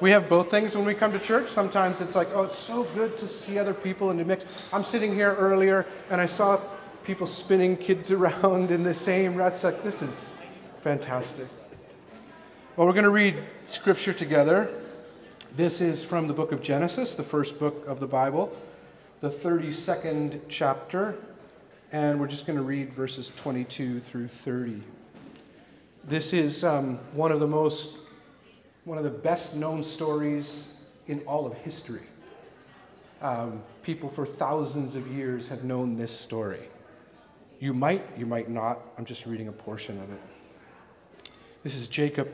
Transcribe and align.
We 0.00 0.10
have 0.10 0.28
both 0.28 0.50
things 0.50 0.76
when 0.76 0.84
we 0.84 0.94
come 0.94 1.12
to 1.12 1.18
church. 1.18 1.48
Sometimes 1.48 2.00
it's 2.00 2.14
like, 2.14 2.28
oh, 2.34 2.44
it's 2.44 2.58
so 2.58 2.84
good 2.94 3.16
to 3.18 3.28
see 3.28 3.58
other 3.58 3.74
people 3.74 4.10
in 4.10 4.16
the 4.16 4.24
mix. 4.24 4.44
I'm 4.72 4.84
sitting 4.84 5.14
here 5.14 5.34
earlier 5.34 5.86
and 6.10 6.20
I 6.20 6.26
saw 6.26 6.60
people 7.04 7.26
spinning 7.26 7.76
kids 7.76 8.10
around 8.10 8.70
in 8.70 8.82
the 8.82 8.94
same. 8.94 9.40
It's 9.40 9.62
like, 9.62 9.82
this 9.84 10.02
is 10.02 10.34
fantastic. 10.78 11.46
Well, 12.76 12.88
we're 12.88 12.92
going 12.92 13.04
to 13.04 13.10
read 13.10 13.36
scripture 13.66 14.12
together. 14.12 14.68
This 15.56 15.80
is 15.80 16.02
from 16.02 16.26
the 16.26 16.34
book 16.34 16.50
of 16.50 16.60
Genesis, 16.60 17.14
the 17.14 17.22
first 17.22 17.60
book 17.60 17.86
of 17.86 18.00
the 18.00 18.08
Bible, 18.08 18.52
the 19.20 19.30
32nd 19.30 20.40
chapter, 20.48 21.14
and 21.92 22.18
we're 22.18 22.26
just 22.26 22.44
going 22.44 22.56
to 22.56 22.64
read 22.64 22.92
verses 22.92 23.30
22 23.36 24.00
through 24.00 24.26
30. 24.26 24.82
This 26.02 26.32
is 26.32 26.64
um, 26.64 26.98
one 27.12 27.30
of 27.30 27.38
the 27.38 27.46
most, 27.46 27.98
one 28.84 28.98
of 28.98 29.04
the 29.04 29.10
best 29.10 29.56
known 29.56 29.82
stories 29.82 30.76
in 31.06 31.20
all 31.20 31.46
of 31.46 31.54
history. 31.58 32.02
Um, 33.22 33.62
people 33.82 34.08
for 34.08 34.26
thousands 34.26 34.96
of 34.96 35.06
years 35.08 35.48
have 35.48 35.64
known 35.64 35.96
this 35.96 36.18
story. 36.18 36.60
You 37.60 37.72
might, 37.72 38.02
you 38.18 38.26
might 38.26 38.50
not. 38.50 38.80
I'm 38.98 39.04
just 39.04 39.24
reading 39.24 39.48
a 39.48 39.52
portion 39.52 40.00
of 40.00 40.10
it. 40.12 40.20
This 41.62 41.74
is 41.74 41.86
Jacob 41.86 42.28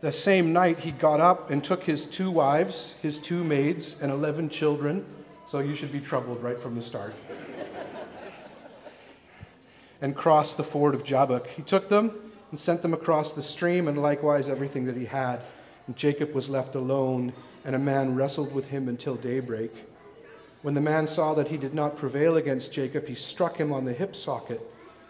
the 0.00 0.12
same 0.12 0.52
night, 0.52 0.78
he 0.78 0.92
got 0.92 1.20
up 1.20 1.50
and 1.50 1.62
took 1.62 1.82
his 1.82 2.06
two 2.06 2.30
wives, 2.30 2.94
his 3.02 3.18
two 3.18 3.42
maids, 3.42 3.96
and 4.00 4.12
11 4.12 4.48
children. 4.48 5.04
So 5.48 5.58
you 5.58 5.74
should 5.74 5.90
be 5.90 6.00
troubled 6.00 6.40
right 6.40 6.60
from 6.60 6.76
the 6.76 6.82
start. 6.82 7.14
and 10.00 10.14
crossed 10.14 10.56
the 10.56 10.62
ford 10.62 10.94
of 10.94 11.02
Jabbok. 11.02 11.48
He 11.48 11.62
took 11.62 11.88
them 11.88 12.27
and 12.50 12.58
sent 12.58 12.82
them 12.82 12.94
across 12.94 13.32
the 13.32 13.42
stream, 13.42 13.88
and 13.88 14.00
likewise 14.00 14.48
everything 14.48 14.86
that 14.86 14.96
he 14.96 15.04
had. 15.04 15.46
And 15.86 15.96
Jacob 15.96 16.34
was 16.34 16.48
left 16.48 16.74
alone, 16.74 17.32
and 17.64 17.74
a 17.74 17.78
man 17.78 18.14
wrestled 18.14 18.54
with 18.54 18.68
him 18.68 18.88
until 18.88 19.16
daybreak. 19.16 19.72
When 20.62 20.74
the 20.74 20.80
man 20.80 21.06
saw 21.06 21.34
that 21.34 21.48
he 21.48 21.56
did 21.56 21.74
not 21.74 21.96
prevail 21.96 22.36
against 22.36 22.72
Jacob, 22.72 23.06
he 23.06 23.14
struck 23.14 23.56
him 23.56 23.72
on 23.72 23.84
the 23.84 23.92
hip 23.92 24.16
socket, 24.16 24.60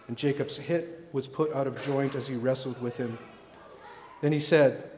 and 0.07 0.17
Jacob's 0.17 0.57
hip 0.57 1.09
was 1.11 1.27
put 1.27 1.53
out 1.53 1.67
of 1.67 1.83
joint 1.85 2.15
as 2.15 2.27
he 2.27 2.35
wrestled 2.35 2.81
with 2.81 2.97
him. 2.97 3.17
Then 4.21 4.31
he 4.31 4.39
said, 4.39 4.89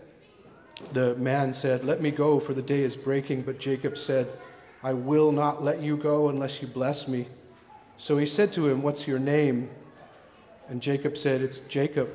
The 0.94 1.16
man 1.16 1.54
said, 1.54 1.84
Let 1.84 2.02
me 2.02 2.12
go, 2.12 2.40
for 2.40 2.54
the 2.54 2.62
day 2.62 2.82
is 2.82 2.96
breaking. 2.96 3.44
But 3.44 3.60
Jacob 3.60 3.98
said, 3.98 4.28
I 4.84 4.94
will 4.94 5.32
not 5.32 5.64
let 5.64 5.82
you 5.82 5.96
go 5.96 6.30
unless 6.30 6.62
you 6.62 6.68
bless 6.68 7.08
me. 7.08 7.28
So 7.98 8.18
he 8.18 8.26
said 8.26 8.52
to 8.54 8.68
him, 8.68 8.82
What's 8.82 9.08
your 9.08 9.20
name? 9.20 9.70
And 10.68 10.82
Jacob 10.82 11.18
said, 11.18 11.42
It's 11.42 11.60
Jacob. 11.62 12.10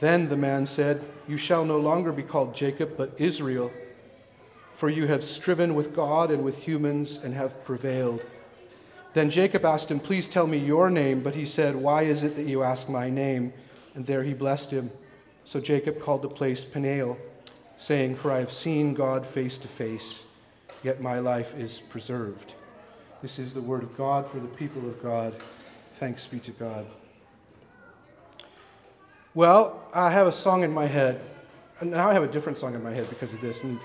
Then 0.00 0.28
the 0.28 0.36
man 0.36 0.66
said, 0.66 1.02
You 1.26 1.36
shall 1.36 1.64
no 1.64 1.78
longer 1.78 2.12
be 2.12 2.22
called 2.22 2.54
Jacob, 2.54 2.96
but 2.96 3.14
Israel, 3.18 3.72
for 4.74 4.88
you 4.88 5.06
have 5.08 5.24
striven 5.24 5.74
with 5.74 5.94
God 5.94 6.30
and 6.30 6.44
with 6.44 6.58
humans 6.60 7.16
and 7.16 7.34
have 7.34 7.64
prevailed. 7.64 8.22
Then 9.14 9.30
Jacob 9.30 9.64
asked 9.64 9.90
him, 9.90 9.98
Please 9.98 10.28
tell 10.28 10.46
me 10.46 10.58
your 10.58 10.90
name. 10.90 11.22
But 11.22 11.34
he 11.34 11.46
said, 11.46 11.74
Why 11.74 12.02
is 12.02 12.22
it 12.22 12.36
that 12.36 12.46
you 12.46 12.62
ask 12.62 12.88
my 12.88 13.10
name? 13.10 13.52
And 13.94 14.06
there 14.06 14.22
he 14.22 14.34
blessed 14.34 14.70
him. 14.70 14.92
So 15.44 15.60
Jacob 15.60 16.00
called 16.00 16.22
the 16.22 16.28
place 16.28 16.64
Peniel, 16.64 17.18
saying, 17.76 18.16
For 18.16 18.30
I 18.30 18.38
have 18.38 18.52
seen 18.52 18.94
God 18.94 19.26
face 19.26 19.58
to 19.58 19.68
face, 19.68 20.24
yet 20.84 21.00
my 21.00 21.18
life 21.18 21.56
is 21.56 21.80
preserved. 21.80 22.54
This 23.22 23.38
is 23.40 23.54
the 23.54 23.62
word 23.62 23.82
of 23.82 23.96
God 23.96 24.28
for 24.28 24.38
the 24.38 24.46
people 24.46 24.86
of 24.86 25.02
God. 25.02 25.34
Thanks 25.94 26.26
be 26.26 26.38
to 26.40 26.52
God. 26.52 26.86
Well, 29.34 29.84
I 29.92 30.10
have 30.10 30.26
a 30.26 30.32
song 30.32 30.62
in 30.62 30.72
my 30.72 30.86
head. 30.86 31.20
Now 31.82 32.08
I 32.08 32.14
have 32.14 32.22
a 32.22 32.28
different 32.28 32.58
song 32.58 32.74
in 32.74 32.82
my 32.82 32.92
head 32.92 33.08
because 33.08 33.32
of 33.32 33.40
this. 33.40 33.62
And 33.62 33.78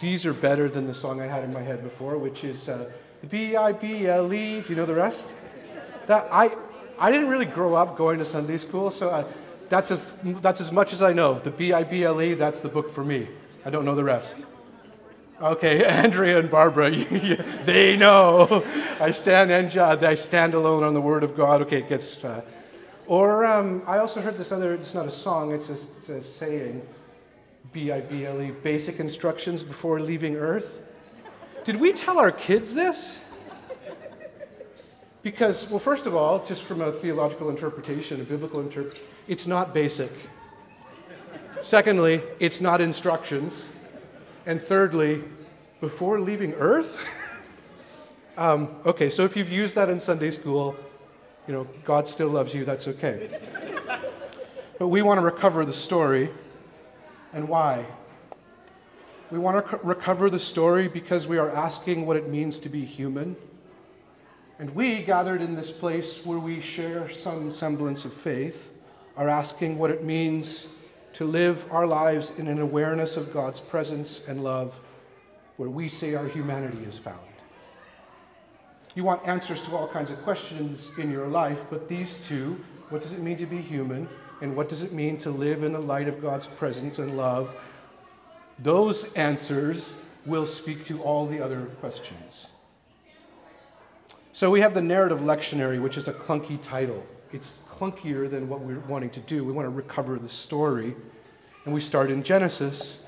these 0.00 0.26
are 0.26 0.34
better 0.34 0.68
than 0.68 0.86
the 0.86 0.94
song 0.94 1.20
I 1.20 1.26
had 1.26 1.44
in 1.44 1.52
my 1.52 1.62
head 1.62 1.82
before, 1.82 2.18
which 2.18 2.42
is 2.44 2.68
uh, 2.68 2.90
the 3.20 3.26
B 3.26 3.56
I 3.56 3.72
B 3.72 4.06
L 4.06 4.32
E. 4.32 4.60
Do 4.60 4.68
you 4.68 4.74
know 4.74 4.86
the 4.86 4.94
rest? 4.94 5.30
That 6.08 6.28
I, 6.32 6.54
I 6.98 7.12
didn't 7.12 7.28
really 7.28 7.46
grow 7.46 7.74
up 7.74 7.96
going 7.96 8.18
to 8.18 8.24
Sunday 8.24 8.58
school, 8.58 8.90
so 8.90 9.10
I, 9.10 9.24
that's 9.68 9.90
as, 9.90 10.14
that's 10.42 10.60
as 10.60 10.72
much 10.72 10.92
as 10.92 11.00
I 11.00 11.12
know. 11.12 11.38
The 11.38 11.52
B 11.52 11.72
I 11.72 11.84
B 11.84 12.02
L 12.04 12.20
E, 12.20 12.34
that's 12.34 12.60
the 12.60 12.68
book 12.68 12.90
for 12.90 13.04
me. 13.04 13.28
I 13.64 13.70
don't 13.70 13.84
know 13.84 13.94
the 13.94 14.04
rest. 14.04 14.36
Okay, 15.40 15.84
Andrea 16.04 16.40
and 16.40 16.50
Barbara, 16.50 16.90
they 17.64 17.96
know. 17.96 18.64
I 19.00 19.12
stand 19.12 19.52
and 19.52 19.74
I 19.78 20.16
stand 20.16 20.54
alone 20.54 20.82
on 20.82 20.92
the 20.92 21.00
Word 21.00 21.22
of 21.22 21.36
God. 21.36 21.62
Okay, 21.62 21.78
it 21.78 21.88
gets. 21.88 22.24
Uh, 22.24 22.42
or 23.08 23.46
um, 23.46 23.82
I 23.86 23.98
also 23.98 24.20
heard 24.20 24.36
this 24.36 24.52
other. 24.52 24.74
It's 24.74 24.94
not 24.94 25.06
a 25.06 25.10
song. 25.10 25.52
It's 25.52 25.70
a, 25.70 25.72
it's 25.72 26.08
a 26.10 26.22
saying. 26.22 26.86
B 27.72 27.90
I 27.90 28.00
B 28.00 28.26
L 28.26 28.40
E. 28.40 28.50
Basic 28.50 29.00
instructions 29.00 29.62
before 29.62 29.98
leaving 29.98 30.36
Earth. 30.36 30.82
Did 31.64 31.76
we 31.76 31.92
tell 31.92 32.18
our 32.18 32.30
kids 32.30 32.74
this? 32.74 33.20
Because, 35.22 35.68
well, 35.70 35.80
first 35.80 36.06
of 36.06 36.14
all, 36.14 36.44
just 36.44 36.62
from 36.62 36.80
a 36.80 36.92
theological 36.92 37.50
interpretation, 37.50 38.20
a 38.20 38.24
biblical 38.24 38.60
interpretation, 38.60 39.06
it's 39.26 39.46
not 39.46 39.74
basic. 39.74 40.12
Secondly, 41.60 42.22
it's 42.38 42.60
not 42.60 42.80
instructions. 42.80 43.66
And 44.46 44.62
thirdly, 44.62 45.24
before 45.80 46.20
leaving 46.20 46.54
Earth? 46.54 47.04
um, 48.36 48.76
okay, 48.86 49.10
so 49.10 49.24
if 49.24 49.36
you've 49.36 49.50
used 49.50 49.74
that 49.74 49.88
in 49.88 49.98
Sunday 49.98 50.30
school, 50.30 50.76
you 51.48 51.54
know, 51.54 51.66
God 51.84 52.06
still 52.06 52.28
loves 52.28 52.52
you, 52.54 52.66
that's 52.66 52.86
okay. 52.86 53.30
but 54.78 54.88
we 54.88 55.00
want 55.00 55.18
to 55.18 55.24
recover 55.24 55.64
the 55.64 55.72
story. 55.72 56.28
And 57.32 57.48
why? 57.48 57.86
We 59.30 59.38
want 59.38 59.66
to 59.66 59.78
recover 59.82 60.28
the 60.28 60.38
story 60.38 60.88
because 60.88 61.26
we 61.26 61.38
are 61.38 61.50
asking 61.50 62.06
what 62.06 62.18
it 62.18 62.28
means 62.28 62.58
to 62.60 62.68
be 62.68 62.84
human. 62.84 63.34
And 64.58 64.74
we, 64.74 65.02
gathered 65.02 65.40
in 65.40 65.54
this 65.54 65.70
place 65.70 66.24
where 66.24 66.38
we 66.38 66.60
share 66.60 67.08
some 67.10 67.50
semblance 67.50 68.04
of 68.04 68.12
faith, 68.12 68.72
are 69.16 69.28
asking 69.28 69.78
what 69.78 69.90
it 69.90 70.04
means 70.04 70.68
to 71.14 71.24
live 71.24 71.64
our 71.72 71.86
lives 71.86 72.30
in 72.36 72.46
an 72.46 72.60
awareness 72.60 73.16
of 73.16 73.32
God's 73.32 73.60
presence 73.60 74.28
and 74.28 74.44
love 74.44 74.78
where 75.56 75.70
we 75.70 75.88
say 75.88 76.14
our 76.14 76.28
humanity 76.28 76.84
is 76.84 76.98
found. 76.98 77.27
You 78.94 79.04
want 79.04 79.26
answers 79.28 79.62
to 79.62 79.76
all 79.76 79.88
kinds 79.88 80.10
of 80.10 80.22
questions 80.22 80.90
in 80.98 81.10
your 81.10 81.28
life, 81.28 81.60
but 81.70 81.88
these 81.88 82.24
two 82.26 82.58
what 82.90 83.02
does 83.02 83.12
it 83.12 83.20
mean 83.20 83.36
to 83.36 83.46
be 83.46 83.58
human? 83.58 84.08
And 84.40 84.56
what 84.56 84.68
does 84.68 84.82
it 84.82 84.92
mean 84.92 85.18
to 85.18 85.30
live 85.30 85.62
in 85.62 85.72
the 85.72 85.80
light 85.80 86.08
of 86.08 86.22
God's 86.22 86.46
presence 86.46 86.98
and 86.98 87.16
love? 87.16 87.54
Those 88.58 89.12
answers 89.14 89.94
will 90.24 90.46
speak 90.46 90.84
to 90.86 91.02
all 91.02 91.26
the 91.26 91.40
other 91.40 91.66
questions. 91.80 92.48
So 94.32 94.50
we 94.50 94.60
have 94.60 94.74
the 94.74 94.80
narrative 94.80 95.20
lectionary, 95.20 95.80
which 95.80 95.96
is 95.96 96.08
a 96.08 96.12
clunky 96.12 96.60
title. 96.62 97.04
It's 97.32 97.58
clunkier 97.68 98.30
than 98.30 98.48
what 98.48 98.60
we're 98.60 98.80
wanting 98.80 99.10
to 99.10 99.20
do. 99.20 99.44
We 99.44 99.52
want 99.52 99.66
to 99.66 99.70
recover 99.70 100.18
the 100.18 100.28
story. 100.28 100.94
And 101.64 101.74
we 101.74 101.80
start 101.80 102.10
in 102.10 102.22
Genesis. 102.22 103.04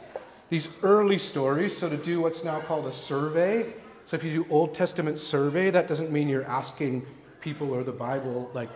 These 0.50 0.68
early 0.82 1.18
stories, 1.18 1.76
so 1.76 1.88
to 1.88 1.96
do 1.96 2.20
what's 2.20 2.44
now 2.44 2.60
called 2.60 2.86
a 2.86 2.92
survey. 2.92 3.72
So 4.10 4.16
if 4.16 4.24
you 4.24 4.42
do 4.42 4.46
Old 4.50 4.74
Testament 4.74 5.20
survey, 5.20 5.70
that 5.70 5.86
doesn't 5.86 6.10
mean 6.10 6.28
you're 6.28 6.44
asking 6.46 7.06
people 7.40 7.72
or 7.72 7.84
the 7.84 7.92
Bible 7.92 8.50
like 8.54 8.68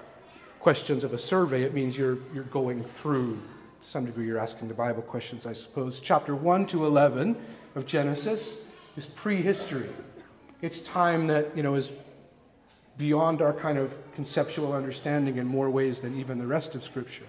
questions 0.61 1.03
of 1.03 1.13
a 1.13 1.19
survey. 1.19 1.65
It 1.65 1.75
means 1.75 1.99
you're, 1.99 2.19
you're 2.33 2.45
going 2.45 2.85
through, 2.85 3.43
to 3.83 3.89
some 3.89 4.05
degree, 4.05 4.29
you're 4.29 4.39
asking 4.39 4.69
the 4.69 4.75
Bible 4.75 5.03
questions, 5.03 5.45
I 5.45 5.53
suppose. 5.53 5.99
Chapter 5.99 6.37
1 6.37 6.69
to 6.69 6.87
11 6.87 7.37
of 7.75 7.85
Genesis 7.85 8.63
is 8.97 9.07
prehistory. 9.07 9.89
It's 10.63 10.83
time 10.83 11.27
that, 11.27 11.57
you 11.57 11.65
know, 11.65 11.75
is 11.75 11.91
beyond 12.97 13.43
our 13.43 13.53
kind 13.53 13.77
of 13.77 13.93
conceptual 14.15 14.73
understanding 14.73 15.39
in 15.39 15.49
more 15.49 15.69
ways 15.69 15.99
than 15.99 16.17
even 16.17 16.39
the 16.39 16.47
rest 16.47 16.77
of 16.77 16.85
Scripture. 16.85 17.27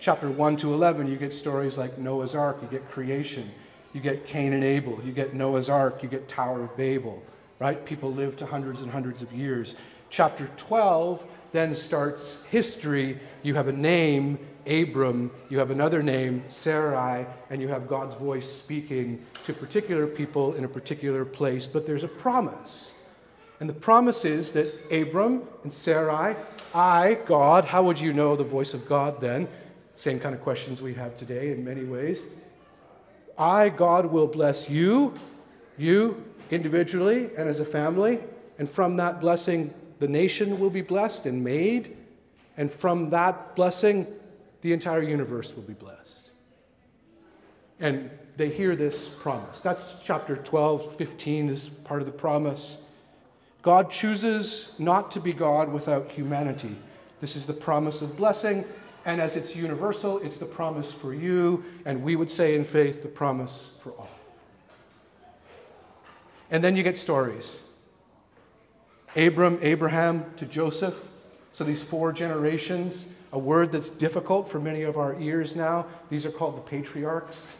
Chapter 0.00 0.28
1 0.28 0.56
to 0.56 0.74
11, 0.74 1.06
you 1.06 1.16
get 1.16 1.32
stories 1.32 1.78
like 1.78 1.98
Noah's 1.98 2.34
Ark, 2.34 2.58
you 2.62 2.66
get 2.66 2.90
creation, 2.90 3.48
you 3.92 4.00
get 4.00 4.26
Cain 4.26 4.52
and 4.52 4.64
Abel, 4.64 5.00
you 5.04 5.12
get 5.12 5.34
Noah's 5.34 5.68
Ark, 5.68 6.02
you 6.02 6.08
get 6.08 6.28
Tower 6.28 6.64
of 6.64 6.76
Babel, 6.76 7.22
right? 7.58 7.84
People 7.84 8.12
live 8.12 8.36
to 8.38 8.46
hundreds 8.46 8.82
and 8.82 8.90
hundreds 8.90 9.22
of 9.22 9.32
years. 9.32 9.74
Chapter 10.10 10.50
12 10.56 11.24
then 11.52 11.74
starts 11.74 12.44
history. 12.44 13.18
You 13.42 13.54
have 13.54 13.68
a 13.68 13.72
name, 13.72 14.38
Abram, 14.66 15.30
you 15.48 15.58
have 15.58 15.70
another 15.70 16.02
name, 16.02 16.44
Sarai, 16.48 17.26
and 17.48 17.62
you 17.62 17.68
have 17.68 17.88
God's 17.88 18.14
voice 18.16 18.50
speaking 18.50 19.24
to 19.44 19.54
particular 19.54 20.06
people 20.06 20.54
in 20.54 20.64
a 20.64 20.68
particular 20.68 21.24
place, 21.24 21.66
but 21.66 21.86
there's 21.86 22.04
a 22.04 22.08
promise 22.08 22.92
and 23.60 23.68
the 23.68 23.74
promise 23.74 24.24
is 24.24 24.52
that 24.52 24.72
Abram 24.92 25.42
and 25.64 25.72
Sarai, 25.72 26.36
I, 26.74 27.14
God, 27.26 27.64
how 27.64 27.82
would 27.82 27.98
you 27.98 28.12
know 28.12 28.36
the 28.36 28.44
voice 28.44 28.72
of 28.72 28.88
God 28.88 29.20
then? 29.20 29.48
Same 29.94 30.20
kind 30.20 30.34
of 30.34 30.42
questions 30.42 30.80
we 30.80 30.94
have 30.94 31.16
today 31.16 31.50
in 31.50 31.64
many 31.64 31.84
ways. 31.84 32.34
I, 33.38 33.68
God, 33.68 34.06
will 34.06 34.26
bless 34.26 34.68
you, 34.68 35.14
you 35.76 36.24
individually 36.50 37.30
and 37.36 37.48
as 37.48 37.60
a 37.60 37.64
family, 37.64 38.18
and 38.58 38.68
from 38.68 38.96
that 38.96 39.20
blessing, 39.20 39.72
the 40.00 40.08
nation 40.08 40.58
will 40.58 40.70
be 40.70 40.82
blessed 40.82 41.26
and 41.26 41.42
made, 41.42 41.96
and 42.56 42.70
from 42.70 43.10
that 43.10 43.54
blessing, 43.54 44.06
the 44.62 44.72
entire 44.72 45.02
universe 45.02 45.54
will 45.54 45.62
be 45.62 45.74
blessed. 45.74 46.30
And 47.80 48.10
they 48.36 48.48
hear 48.48 48.74
this 48.74 49.08
promise. 49.08 49.60
That's 49.60 50.02
chapter 50.02 50.36
12, 50.36 50.96
15 50.96 51.48
is 51.48 51.68
part 51.68 52.00
of 52.00 52.06
the 52.06 52.12
promise. 52.12 52.82
God 53.62 53.90
chooses 53.90 54.72
not 54.78 55.10
to 55.12 55.20
be 55.20 55.32
God 55.32 55.72
without 55.72 56.10
humanity. 56.10 56.76
This 57.20 57.36
is 57.36 57.46
the 57.46 57.52
promise 57.52 58.00
of 58.00 58.16
blessing. 58.16 58.64
And 59.08 59.22
as 59.22 59.38
it's 59.38 59.56
universal, 59.56 60.18
it's 60.18 60.36
the 60.36 60.44
promise 60.44 60.92
for 60.92 61.14
you. 61.14 61.64
And 61.86 62.02
we 62.02 62.14
would 62.14 62.30
say 62.30 62.54
in 62.54 62.62
faith, 62.62 63.02
the 63.02 63.08
promise 63.08 63.70
for 63.82 63.92
all. 63.92 64.10
And 66.50 66.62
then 66.62 66.76
you 66.76 66.82
get 66.82 66.98
stories 66.98 67.62
Abram, 69.16 69.58
Abraham 69.62 70.26
to 70.36 70.44
Joseph. 70.44 70.94
So 71.54 71.64
these 71.64 71.82
four 71.82 72.12
generations, 72.12 73.14
a 73.32 73.38
word 73.38 73.72
that's 73.72 73.88
difficult 73.88 74.46
for 74.46 74.60
many 74.60 74.82
of 74.82 74.98
our 74.98 75.18
ears 75.18 75.56
now. 75.56 75.86
These 76.10 76.26
are 76.26 76.30
called 76.30 76.58
the 76.58 76.70
patriarchs. 76.70 77.56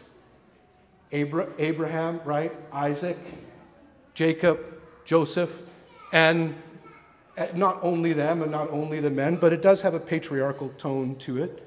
Abra- 1.11 1.49
Abraham, 1.57 2.21
right? 2.25 2.51
Isaac, 2.71 3.17
Jacob, 4.13 4.59
Joseph, 5.03 5.63
and 6.13 6.53
Uh, 7.39 7.47
not 7.55 7.79
only 7.81 8.11
them 8.11 8.41
and 8.41 8.51
not 8.51 8.69
only 8.69 8.99
the 8.99 9.09
men, 9.09 9.37
but 9.37 9.53
it 9.53 9.61
does 9.61 9.81
have 9.81 9.93
a 9.93 9.99
patriarchal 9.99 10.67
tone 10.77 11.15
to 11.15 11.41
it. 11.41 11.63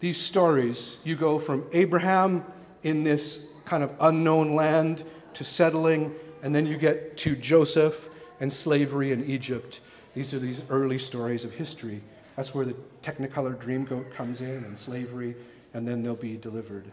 These 0.00 0.18
stories, 0.18 0.98
you 1.02 1.16
go 1.16 1.38
from 1.38 1.64
Abraham 1.72 2.44
in 2.82 3.02
this 3.02 3.46
kind 3.64 3.82
of 3.82 3.94
unknown 3.98 4.54
land 4.54 5.04
to 5.32 5.42
settling, 5.42 6.14
and 6.42 6.54
then 6.54 6.66
you 6.66 6.76
get 6.76 7.16
to 7.18 7.34
Joseph 7.34 8.10
and 8.40 8.52
slavery 8.52 9.12
in 9.12 9.24
Egypt. 9.24 9.80
These 10.12 10.34
are 10.34 10.38
these 10.38 10.62
early 10.68 10.98
stories 10.98 11.46
of 11.46 11.52
history. 11.52 12.02
That's 12.36 12.54
where 12.54 12.66
the 12.66 12.76
Technicolor 13.02 13.56
Dreamcoat 13.56 14.12
comes 14.12 14.42
in 14.42 14.64
and 14.64 14.76
slavery, 14.76 15.34
and 15.72 15.88
then 15.88 16.02
they'll 16.02 16.14
be 16.14 16.36
delivered. 16.36 16.84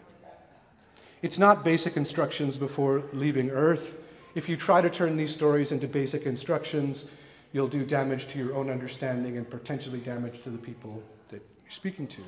It's 1.22 1.38
not 1.38 1.66
basic 1.66 1.98
instructions 1.98 2.56
before 2.56 3.04
leaving 3.12 3.50
Earth. 3.50 3.98
If 4.36 4.48
you 4.48 4.58
try 4.58 4.82
to 4.82 4.90
turn 4.90 5.18
these 5.18 5.34
stories 5.34 5.72
into 5.72 5.88
basic 5.88 6.26
instructions, 6.26 7.12
you'll 7.52 7.68
do 7.68 7.84
damage 7.84 8.28
to 8.28 8.38
your 8.38 8.56
own 8.56 8.70
understanding 8.70 9.38
and 9.38 9.50
potentially 9.50 10.00
damage 10.00 10.44
to 10.44 10.50
the 10.50 10.58
people 10.58 11.04
that 11.30 11.42
you're 11.64 11.72
speaking 11.72 12.08
to. 12.08 12.22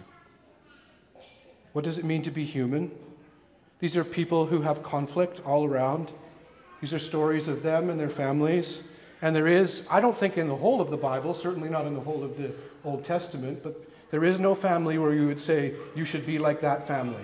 What 1.74 1.86
does 1.86 1.98
it 1.98 2.06
mean 2.06 2.22
to 2.24 2.32
be 2.32 2.44
human? 2.44 2.92
These 3.80 3.96
are 3.96 4.04
people 4.04 4.48
who 4.48 4.62
have 4.62 4.84
conflict 4.84 5.42
all 5.46 5.66
around. 5.66 6.12
These 6.82 6.94
are 6.94 7.00
stories 7.00 7.48
of 7.48 7.64
them 7.64 7.90
and 7.90 8.00
their 8.00 8.10
families. 8.10 8.88
And 9.22 9.36
there 9.36 9.48
is, 9.48 9.88
I 9.90 10.02
don't 10.02 10.18
think 10.18 10.38
in 10.38 10.48
the 10.48 10.56
whole 10.56 10.82
of 10.82 10.90
the 10.90 10.98
Bible, 10.98 11.34
certainly 11.34 11.70
not 11.70 11.86
in 11.86 11.94
the 11.94 12.00
whole 12.00 12.24
of 12.24 12.38
the 12.38 12.52
Old 12.84 13.06
Testament, 13.06 13.62
but 13.62 13.88
there 14.10 14.24
is 14.24 14.40
no 14.40 14.56
family 14.56 14.98
where 14.98 15.14
you 15.14 15.28
would 15.28 15.40
say, 15.40 15.74
you 15.96 16.04
should 16.04 16.26
be 16.26 16.40
like 16.40 16.60
that 16.62 16.88
family. 16.88 17.24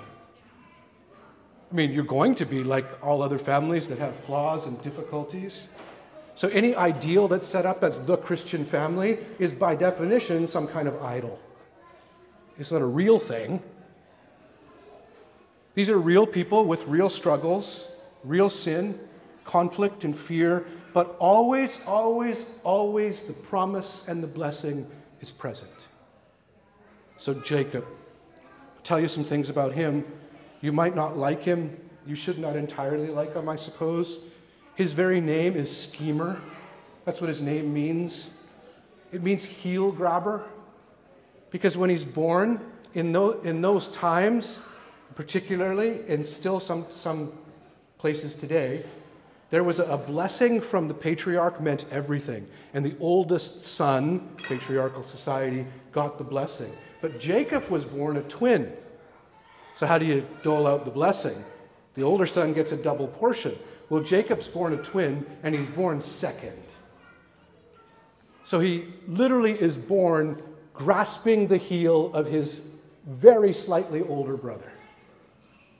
I 1.71 1.75
mean, 1.75 1.91
you're 1.91 2.05
going 2.05 2.35
to 2.35 2.45
be 2.45 2.63
like 2.63 2.85
all 3.03 3.21
other 3.21 3.37
families 3.37 3.87
that 3.89 3.99
have 3.99 4.15
flaws 4.15 4.67
and 4.67 4.81
difficulties. 4.81 5.67
So, 6.35 6.47
any 6.49 6.75
ideal 6.75 7.27
that's 7.27 7.47
set 7.47 7.65
up 7.65 7.83
as 7.83 8.05
the 8.05 8.15
Christian 8.15 8.63
family 8.63 9.17
is 9.39 9.51
by 9.51 9.75
definition 9.75 10.47
some 10.47 10.67
kind 10.67 10.87
of 10.87 11.01
idol. 11.01 11.39
It's 12.57 12.71
not 12.71 12.81
a 12.81 12.85
real 12.85 13.19
thing. 13.19 13.61
These 15.73 15.89
are 15.89 15.97
real 15.97 16.25
people 16.25 16.65
with 16.65 16.85
real 16.85 17.09
struggles, 17.09 17.89
real 18.23 18.49
sin, 18.49 18.99
conflict, 19.43 20.03
and 20.03 20.17
fear, 20.17 20.65
but 20.93 21.15
always, 21.19 21.83
always, 21.85 22.53
always 22.63 23.27
the 23.27 23.33
promise 23.33 24.07
and 24.07 24.23
the 24.23 24.27
blessing 24.27 24.89
is 25.21 25.31
present. 25.31 25.87
So, 27.17 27.33
Jacob, 27.33 27.85
I'll 28.75 28.83
tell 28.83 28.99
you 28.99 29.07
some 29.07 29.23
things 29.23 29.49
about 29.49 29.73
him 29.73 30.05
you 30.61 30.71
might 30.71 30.95
not 30.95 31.17
like 31.17 31.43
him. 31.43 31.77
You 32.05 32.15
should 32.15 32.39
not 32.39 32.55
entirely 32.55 33.09
like 33.09 33.33
him, 33.33 33.49
I 33.49 33.55
suppose. 33.55 34.19
His 34.75 34.93
very 34.93 35.21
name 35.21 35.55
is 35.55 35.75
schemer. 35.75 36.41
That's 37.05 37.21
what 37.21 37.27
his 37.27 37.41
name 37.41 37.73
means. 37.73 38.31
It 39.11 39.23
means 39.23 39.43
heel 39.43 39.91
grabber. 39.91 40.45
Because 41.49 41.77
when 41.77 41.89
he's 41.89 42.03
born, 42.03 42.59
in, 42.93 43.15
in 43.43 43.61
those 43.61 43.89
times, 43.89 44.61
particularly, 45.15 46.01
and 46.07 46.25
still 46.25 46.59
some, 46.59 46.85
some 46.89 47.31
places 47.97 48.35
today, 48.35 48.83
there 49.49 49.63
was 49.63 49.79
a 49.79 49.97
blessing 49.97 50.59
from 50.59 50.87
the 50.87 50.93
patriarch 50.93 51.61
meant 51.61 51.85
everything. 51.91 52.47
And 52.73 52.85
the 52.85 52.95
oldest 52.99 53.61
son, 53.61 54.35
patriarchal 54.43 55.03
society, 55.03 55.65
got 55.91 56.17
the 56.17 56.23
blessing. 56.23 56.71
But 57.01 57.19
Jacob 57.19 57.67
was 57.69 57.85
born 57.85 58.17
a 58.17 58.23
twin. 58.23 58.71
So, 59.77 59.85
how 59.85 59.99
do 59.99 60.05
you 60.05 60.25
dole 60.41 60.65
out 60.65 60.85
the 60.85 60.91
blessing? 60.91 61.45
The 61.93 62.01
older 62.01 62.25
son 62.25 62.51
gets 62.53 62.71
a 62.71 62.77
double 62.77 63.09
portion. 63.09 63.55
Well, 63.89 64.01
Jacob's 64.01 64.47
born 64.47 64.73
a 64.73 64.77
twin, 64.77 65.23
and 65.43 65.53
he's 65.53 65.67
born 65.67 66.01
second. 66.01 66.63
So, 68.43 68.59
he 68.59 68.87
literally 69.07 69.51
is 69.51 69.77
born 69.77 70.41
grasping 70.73 71.45
the 71.45 71.57
heel 71.57 72.11
of 72.15 72.25
his 72.25 72.71
very 73.05 73.53
slightly 73.53 74.01
older 74.01 74.35
brother. 74.35 74.71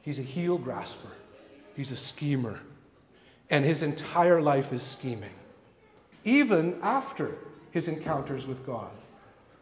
He's 0.04 0.20
a 0.20 0.22
heel 0.22 0.60
grasper, 0.60 1.10
he's 1.76 1.90
a 1.90 1.96
schemer, 1.96 2.60
and 3.50 3.66
his 3.66 3.82
entire 3.82 4.40
life 4.40 4.74
is 4.74 4.84
scheming, 4.84 5.34
even 6.24 6.78
after 6.84 7.36
his 7.72 7.88
encounters 7.88 8.46
with 8.46 8.64
God. 8.64 8.92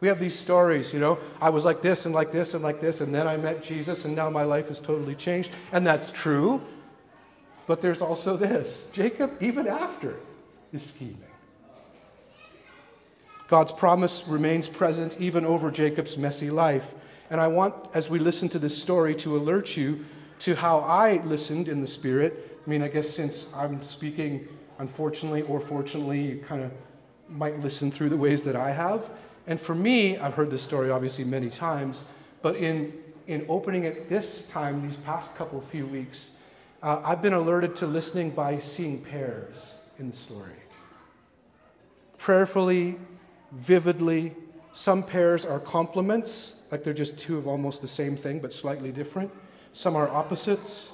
We 0.00 0.08
have 0.08 0.20
these 0.20 0.38
stories, 0.38 0.92
you 0.92 1.00
know, 1.00 1.18
I 1.40 1.48
was 1.48 1.64
like 1.64 1.80
this 1.80 2.04
and 2.04 2.14
like 2.14 2.30
this 2.30 2.52
and 2.52 2.62
like 2.62 2.80
this, 2.80 3.00
and 3.00 3.14
then 3.14 3.26
I 3.26 3.38
met 3.38 3.62
Jesus, 3.62 4.04
and 4.04 4.14
now 4.14 4.28
my 4.28 4.42
life 4.42 4.68
has 4.68 4.78
totally 4.78 5.14
changed. 5.14 5.50
And 5.72 5.86
that's 5.86 6.10
true. 6.10 6.60
But 7.66 7.80
there's 7.80 8.02
also 8.02 8.36
this 8.36 8.90
Jacob, 8.92 9.36
even 9.40 9.66
after, 9.66 10.16
is 10.72 10.82
scheming. 10.82 11.24
God's 13.48 13.72
promise 13.72 14.24
remains 14.26 14.68
present 14.68 15.16
even 15.18 15.46
over 15.46 15.70
Jacob's 15.70 16.18
messy 16.18 16.50
life. 16.50 16.92
And 17.30 17.40
I 17.40 17.46
want, 17.46 17.74
as 17.94 18.10
we 18.10 18.18
listen 18.18 18.48
to 18.50 18.58
this 18.58 18.76
story, 18.76 19.14
to 19.16 19.36
alert 19.36 19.76
you 19.76 20.04
to 20.40 20.54
how 20.54 20.80
I 20.80 21.22
listened 21.22 21.68
in 21.68 21.80
the 21.80 21.86
Spirit. 21.86 22.58
I 22.64 22.70
mean, 22.70 22.82
I 22.82 22.88
guess 22.88 23.08
since 23.08 23.52
I'm 23.54 23.82
speaking, 23.84 24.46
unfortunately 24.78 25.42
or 25.42 25.60
fortunately, 25.60 26.20
you 26.20 26.44
kind 26.46 26.62
of 26.62 26.72
might 27.28 27.58
listen 27.60 27.90
through 27.90 28.10
the 28.10 28.16
ways 28.16 28.42
that 28.42 28.56
I 28.56 28.72
have. 28.72 29.08
And 29.46 29.60
for 29.60 29.74
me, 29.74 30.18
I've 30.18 30.34
heard 30.34 30.50
this 30.50 30.62
story 30.62 30.90
obviously 30.90 31.24
many 31.24 31.50
times, 31.50 32.02
but 32.42 32.56
in, 32.56 32.92
in 33.26 33.46
opening 33.48 33.84
it 33.84 34.08
this 34.08 34.48
time, 34.50 34.82
these 34.82 34.96
past 34.96 35.36
couple 35.36 35.60
few 35.60 35.86
weeks, 35.86 36.30
uh, 36.82 37.00
I've 37.04 37.22
been 37.22 37.32
alerted 37.32 37.76
to 37.76 37.86
listening 37.86 38.30
by 38.30 38.58
seeing 38.58 39.00
pairs 39.02 39.76
in 39.98 40.10
the 40.10 40.16
story. 40.16 40.52
Prayerfully, 42.18 42.98
vividly, 43.52 44.34
some 44.72 45.02
pairs 45.02 45.46
are 45.46 45.60
complements, 45.60 46.60
like 46.70 46.82
they're 46.82 46.92
just 46.92 47.18
two 47.18 47.38
of 47.38 47.46
almost 47.46 47.80
the 47.80 47.88
same 47.88 48.16
thing 48.16 48.40
but 48.40 48.52
slightly 48.52 48.90
different. 48.90 49.30
Some 49.72 49.94
are 49.94 50.08
opposites, 50.08 50.92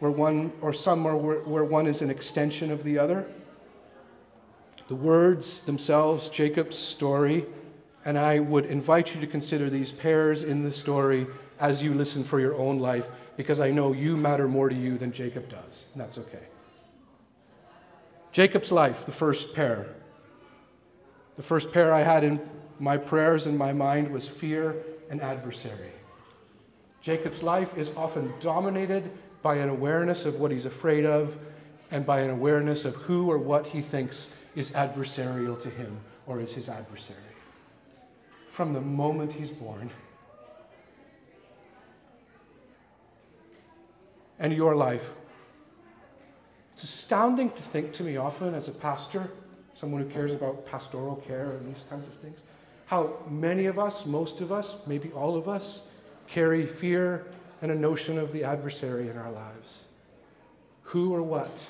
where 0.00 0.10
one, 0.10 0.52
or 0.60 0.72
some 0.72 1.06
are 1.06 1.16
where, 1.16 1.40
where 1.40 1.64
one 1.64 1.86
is 1.86 2.02
an 2.02 2.10
extension 2.10 2.70
of 2.70 2.84
the 2.84 2.98
other. 2.98 3.26
The 4.88 4.94
words 4.94 5.62
themselves, 5.62 6.28
Jacob's 6.28 6.76
story, 6.76 7.46
and 8.04 8.18
I 8.18 8.38
would 8.38 8.64
invite 8.66 9.14
you 9.14 9.20
to 9.20 9.26
consider 9.26 9.68
these 9.68 9.92
pairs 9.92 10.42
in 10.42 10.62
the 10.62 10.72
story 10.72 11.26
as 11.58 11.82
you 11.82 11.92
listen 11.92 12.24
for 12.24 12.40
your 12.40 12.54
own 12.54 12.78
life, 12.78 13.06
because 13.36 13.60
I 13.60 13.70
know 13.70 13.92
you 13.92 14.16
matter 14.16 14.48
more 14.48 14.68
to 14.68 14.74
you 14.74 14.96
than 14.96 15.12
Jacob 15.12 15.48
does, 15.48 15.84
and 15.92 16.00
that's 16.00 16.16
okay. 16.16 16.46
Jacob's 18.32 18.72
life, 18.72 19.04
the 19.04 19.12
first 19.12 19.54
pair. 19.54 19.94
The 21.36 21.42
first 21.42 21.72
pair 21.72 21.92
I 21.92 22.00
had 22.00 22.24
in 22.24 22.40
my 22.78 22.96
prayers 22.96 23.46
in 23.46 23.58
my 23.58 23.72
mind 23.72 24.10
was 24.10 24.26
fear 24.26 24.76
and 25.10 25.20
adversary. 25.20 25.92
Jacob's 27.02 27.42
life 27.42 27.76
is 27.76 27.94
often 27.96 28.32
dominated 28.40 29.10
by 29.42 29.56
an 29.56 29.68
awareness 29.68 30.24
of 30.24 30.38
what 30.38 30.50
he's 30.50 30.64
afraid 30.64 31.04
of 31.04 31.38
and 31.90 32.06
by 32.06 32.20
an 32.20 32.30
awareness 32.30 32.84
of 32.84 32.94
who 32.94 33.30
or 33.30 33.38
what 33.38 33.66
he 33.66 33.80
thinks 33.80 34.28
is 34.54 34.70
adversarial 34.72 35.60
to 35.62 35.70
him 35.70 35.98
or 36.26 36.40
is 36.40 36.52
his 36.52 36.68
adversary 36.68 37.29
from 38.50 38.72
the 38.72 38.80
moment 38.80 39.32
he's 39.32 39.50
born. 39.50 39.90
And 44.38 44.52
your 44.52 44.74
life. 44.74 45.08
It's 46.72 46.84
astounding 46.84 47.50
to 47.50 47.62
think 47.62 47.92
to 47.94 48.02
me 48.02 48.16
often 48.16 48.54
as 48.54 48.68
a 48.68 48.72
pastor, 48.72 49.30
someone 49.74 50.02
who 50.02 50.08
cares 50.08 50.32
about 50.32 50.66
pastoral 50.66 51.16
care 51.16 51.50
and 51.52 51.74
these 51.74 51.84
kinds 51.88 52.06
of 52.06 52.14
things, 52.20 52.38
how 52.86 53.18
many 53.28 53.66
of 53.66 53.78
us, 53.78 54.06
most 54.06 54.40
of 54.40 54.50
us, 54.50 54.82
maybe 54.86 55.10
all 55.12 55.36
of 55.36 55.48
us, 55.48 55.88
carry 56.26 56.66
fear 56.66 57.26
and 57.62 57.70
a 57.70 57.74
notion 57.74 58.18
of 58.18 58.32
the 58.32 58.44
adversary 58.44 59.08
in 59.08 59.16
our 59.16 59.30
lives. 59.30 59.84
Who 60.84 61.14
or 61.14 61.22
what? 61.22 61.66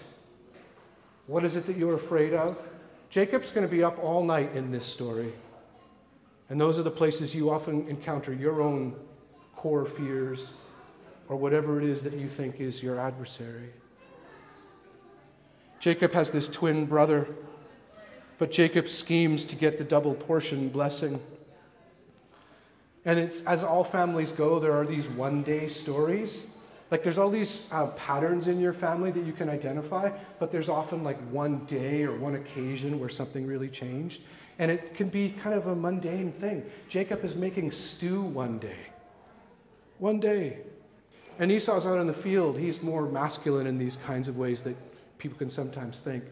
What 1.27 1.45
is 1.45 1.57
it 1.57 1.67
that 1.67 1.77
you're 1.77 1.95
afraid 1.95 2.33
of? 2.33 2.57
Jacob's 3.11 3.51
going 3.51 3.67
to 3.67 3.71
be 3.71 3.83
up 3.83 3.99
all 4.03 4.25
night 4.25 4.53
in 4.55 4.71
this 4.71 4.87
story. 4.87 5.33
And 6.51 6.61
those 6.61 6.79
are 6.79 6.83
the 6.83 6.91
places 6.91 7.35
you 7.35 7.49
often 7.51 7.89
encounter 7.89 8.35
your 8.35 8.61
own 8.61 8.95
core 9.57 9.87
fears, 9.87 10.55
or 11.29 11.37
whatever 11.37 11.81
it 11.81 11.87
is 11.87 12.03
that 12.03 12.15
you 12.15 12.29
think 12.29 12.61
is 12.61 12.83
your 12.83 12.99
adversary. 12.99 13.71
Jacob 15.79 16.13
has 16.13 16.33
this 16.33 16.49
twin 16.49 16.87
brother, 16.87 17.29
but 18.39 18.51
Jacob 18.51 18.89
schemes 18.89 19.47
to 19.47 19.55
get 19.55 19.79
the 19.79 19.85
double 19.85 20.15
portion 20.15 20.69
blessing. 20.69 21.23
And 23.05 23.19
it's 23.19 23.45
as 23.45 23.63
all 23.63 23.85
families 23.85 24.33
go, 24.33 24.59
there 24.59 24.73
are 24.73 24.85
these 24.85 25.09
one 25.09 25.43
day 25.43 25.69
stories. 25.69 26.51
Like 26.91 27.05
there's 27.05 27.19
all 27.19 27.31
these 27.31 27.69
uh, 27.71 27.87
patterns 27.89 28.49
in 28.49 28.59
your 28.59 28.73
family 28.73 29.13
that 29.13 29.25
you 29.25 29.33
can 29.33 29.49
identify, 29.49 30.11
but 30.41 30.51
there's 30.51 30.69
often 30.69 31.05
like 31.05 31.19
one 31.31 31.65
day 31.67 32.03
or 32.03 32.17
one 32.17 32.35
occasion 32.35 32.99
where 32.99 33.09
something 33.09 33.47
really 33.47 33.69
changed. 33.69 34.23
And 34.61 34.71
it 34.71 34.95
can 34.95 35.09
be 35.09 35.31
kind 35.31 35.55
of 35.55 35.69
a 35.69 35.75
mundane 35.75 36.33
thing. 36.33 36.71
Jacob 36.91 37.25
is 37.25 37.35
making 37.35 37.73
stew 37.73 38.21
one 38.21 38.59
day. 38.59 38.77
One 39.99 40.21
day. 40.21 40.59
And 41.39 41.51
Esau's 41.51 41.87
out 41.87 41.99
in 41.99 42.07
the 42.07 42.13
field. 42.13 42.59
He's 42.59 42.83
more 42.83 43.07
masculine 43.07 43.67
in 43.67 43.79
these 43.79 43.97
kinds 43.97 44.29
of 44.29 44.37
ways 44.37 44.61
that 44.61 44.77
people 45.17 45.39
can 45.39 45.49
sometimes 45.49 45.97
think. 45.97 46.25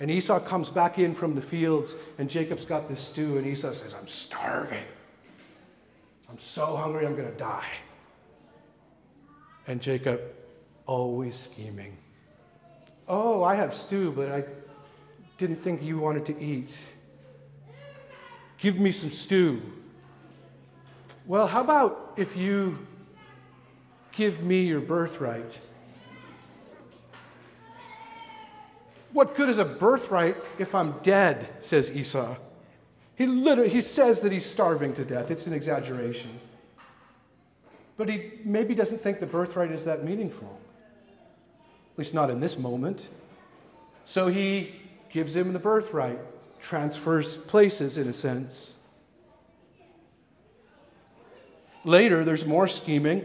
And 0.00 0.10
Esau 0.10 0.40
comes 0.40 0.70
back 0.70 0.98
in 0.98 1.14
from 1.14 1.34
the 1.34 1.42
fields, 1.42 1.94
and 2.16 2.30
Jacob's 2.30 2.64
got 2.64 2.88
this 2.88 3.00
stew, 3.00 3.36
and 3.36 3.46
Esau 3.46 3.74
says, 3.74 3.94
I'm 3.94 4.06
starving. 4.06 4.84
I'm 6.30 6.38
so 6.38 6.76
hungry, 6.76 7.06
I'm 7.06 7.14
going 7.14 7.30
to 7.30 7.38
die. 7.38 7.68
And 9.66 9.82
Jacob, 9.82 10.22
always 10.86 11.36
scheming. 11.36 11.98
Oh, 13.06 13.44
I 13.44 13.54
have 13.54 13.74
stew, 13.74 14.12
but 14.12 14.32
I 14.32 14.44
didn't 15.36 15.56
think 15.56 15.82
you 15.82 15.98
wanted 15.98 16.24
to 16.24 16.40
eat. 16.40 16.74
Give 18.66 18.80
me 18.80 18.90
some 18.90 19.10
stew. 19.10 19.62
Well, 21.24 21.46
how 21.46 21.60
about 21.60 22.14
if 22.16 22.36
you 22.36 22.84
give 24.10 24.42
me 24.42 24.64
your 24.64 24.80
birthright? 24.80 25.56
What 29.12 29.36
good 29.36 29.48
is 29.50 29.58
a 29.58 29.64
birthright 29.64 30.36
if 30.58 30.74
I'm 30.74 30.98
dead, 31.04 31.48
says 31.60 31.96
Esau. 31.96 32.34
He 33.14 33.28
literally 33.28 33.70
he 33.70 33.82
says 33.82 34.22
that 34.22 34.32
he's 34.32 34.44
starving 34.44 34.94
to 34.96 35.04
death. 35.04 35.30
It's 35.30 35.46
an 35.46 35.54
exaggeration. 35.54 36.40
But 37.96 38.08
he 38.08 38.32
maybe 38.42 38.74
doesn't 38.74 38.98
think 38.98 39.20
the 39.20 39.26
birthright 39.26 39.70
is 39.70 39.84
that 39.84 40.02
meaningful. 40.02 40.58
At 41.92 41.98
least 41.98 42.14
not 42.14 42.30
in 42.30 42.40
this 42.40 42.58
moment. 42.58 43.06
So 44.06 44.26
he 44.26 44.74
gives 45.12 45.36
him 45.36 45.52
the 45.52 45.60
birthright, 45.60 46.18
transfers 46.66 47.36
places 47.36 47.96
in 47.96 48.08
a 48.08 48.12
sense. 48.12 48.74
Later, 51.84 52.24
there's 52.24 52.44
more 52.44 52.66
scheming. 52.66 53.22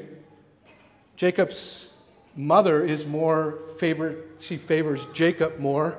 Jacob's 1.16 1.92
mother 2.36 2.86
is 2.86 3.06
more 3.06 3.58
favored, 3.80 4.28
she 4.40 4.58
favors 4.58 5.08
Jacob 5.08 5.58
more. 5.58 5.98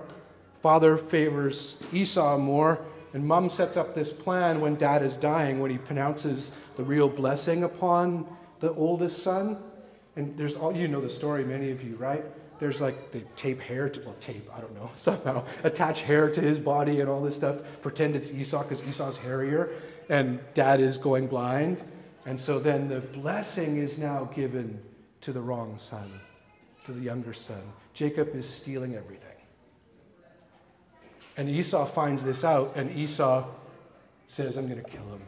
Father 0.61 0.97
favors 0.97 1.83
Esau 1.93 2.39
more. 2.39 2.81
And 3.13 3.27
mom 3.27 3.51
sets 3.51 3.77
up 3.77 3.95
this 3.95 4.13
plan 4.13 4.61
when 4.61 4.77
dad 4.77 5.03
is 5.03 5.17
dying, 5.17 5.59
when 5.59 5.73
he 5.73 5.79
pronounces 5.79 6.53
the 6.77 6.85
real 6.85 7.09
blessing 7.09 7.65
upon 7.65 8.25
the 8.61 8.73
oldest 8.75 9.21
son. 9.21 9.59
And 10.15 10.37
there's 10.37 10.57
all, 10.57 10.75
you 10.75 10.87
know 10.87 11.01
the 11.01 11.11
story, 11.11 11.45
many 11.45 11.73
of 11.73 11.83
you, 11.83 11.97
right? 11.97 12.25
There's 12.63 12.81
like 12.81 13.11
they 13.11 13.25
tape 13.35 13.61
hair 13.61 13.89
to, 13.89 14.01
well, 14.03 14.15
tape, 14.21 14.49
I 14.57 14.61
don't 14.61 14.73
know, 14.77 14.89
somehow 14.97 15.45
attach 15.65 16.03
hair 16.03 16.31
to 16.31 16.41
his 16.41 16.61
body 16.61 17.01
and 17.01 17.11
all 17.11 17.21
this 17.21 17.35
stuff. 17.35 17.57
Pretend 17.83 18.15
it's 18.15 18.31
Esau 18.33 18.63
because 18.63 18.87
Esau's 18.87 19.19
hairier 19.19 19.71
and 20.09 20.39
dad 20.55 20.81
is 20.81 20.97
going 20.97 21.27
blind. 21.27 21.83
And 22.25 22.41
so 22.41 22.61
then 22.61 22.89
the 22.89 23.01
blessing 23.01 23.79
is 23.79 23.99
now 23.99 24.31
given 24.33 24.81
to 25.23 25.33
the 25.33 25.41
wrong 25.41 25.77
son, 25.77 26.21
to 26.85 26.93
the 26.93 27.01
younger 27.01 27.33
son. 27.33 27.61
Jacob 27.95 28.33
is 28.33 28.49
stealing 28.49 28.95
everything. 28.95 29.29
And 31.37 31.49
Esau 31.49 31.85
finds 31.85 32.23
this 32.23 32.45
out, 32.45 32.75
and 32.77 32.97
Esau 32.97 33.45
says, 34.29 34.57
I'm 34.57 34.69
going 34.69 34.81
to 34.81 34.89
kill 34.89 35.09
him. 35.09 35.23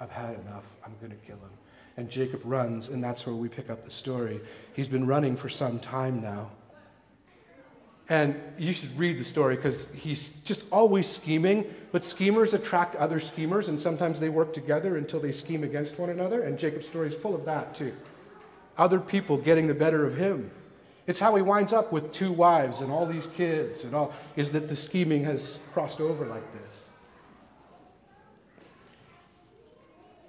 I've 0.00 0.10
had 0.10 0.40
enough. 0.40 0.64
I'm 0.86 0.94
going 1.00 1.10
to 1.10 1.26
kill 1.26 1.36
him. 1.36 1.50
And 1.98 2.08
Jacob 2.08 2.40
runs, 2.44 2.88
and 2.88 3.04
that's 3.04 3.26
where 3.26 3.34
we 3.34 3.50
pick 3.50 3.68
up 3.68 3.84
the 3.84 3.90
story. 3.90 4.40
He's 4.72 4.88
been 4.88 5.06
running 5.06 5.36
for 5.36 5.50
some 5.50 5.80
time 5.80 6.22
now. 6.22 6.52
And 8.10 8.40
you 8.56 8.72
should 8.72 8.98
read 8.98 9.18
the 9.18 9.24
story 9.24 9.56
because 9.56 9.92
he's 9.92 10.38
just 10.38 10.62
always 10.72 11.06
scheming, 11.06 11.66
but 11.92 12.04
schemers 12.04 12.54
attract 12.54 12.96
other 12.96 13.20
schemers, 13.20 13.68
and 13.68 13.78
sometimes 13.78 14.18
they 14.18 14.30
work 14.30 14.54
together 14.54 14.96
until 14.96 15.20
they 15.20 15.32
scheme 15.32 15.62
against 15.62 15.98
one 15.98 16.08
another. 16.08 16.42
And 16.42 16.58
Jacob's 16.58 16.88
story 16.88 17.08
is 17.08 17.14
full 17.14 17.34
of 17.34 17.44
that, 17.44 17.74
too. 17.74 17.94
Other 18.78 18.98
people 18.98 19.36
getting 19.36 19.66
the 19.66 19.74
better 19.74 20.06
of 20.06 20.16
him. 20.16 20.50
It's 21.06 21.18
how 21.18 21.34
he 21.36 21.42
winds 21.42 21.72
up 21.72 21.92
with 21.92 22.12
two 22.12 22.32
wives 22.32 22.80
and 22.80 22.90
all 22.90 23.04
these 23.04 23.26
kids 23.26 23.84
and 23.84 23.94
all, 23.94 24.14
is 24.36 24.52
that 24.52 24.68
the 24.68 24.76
scheming 24.76 25.24
has 25.24 25.58
crossed 25.72 26.00
over 26.00 26.26
like 26.26 26.52
this. 26.52 26.62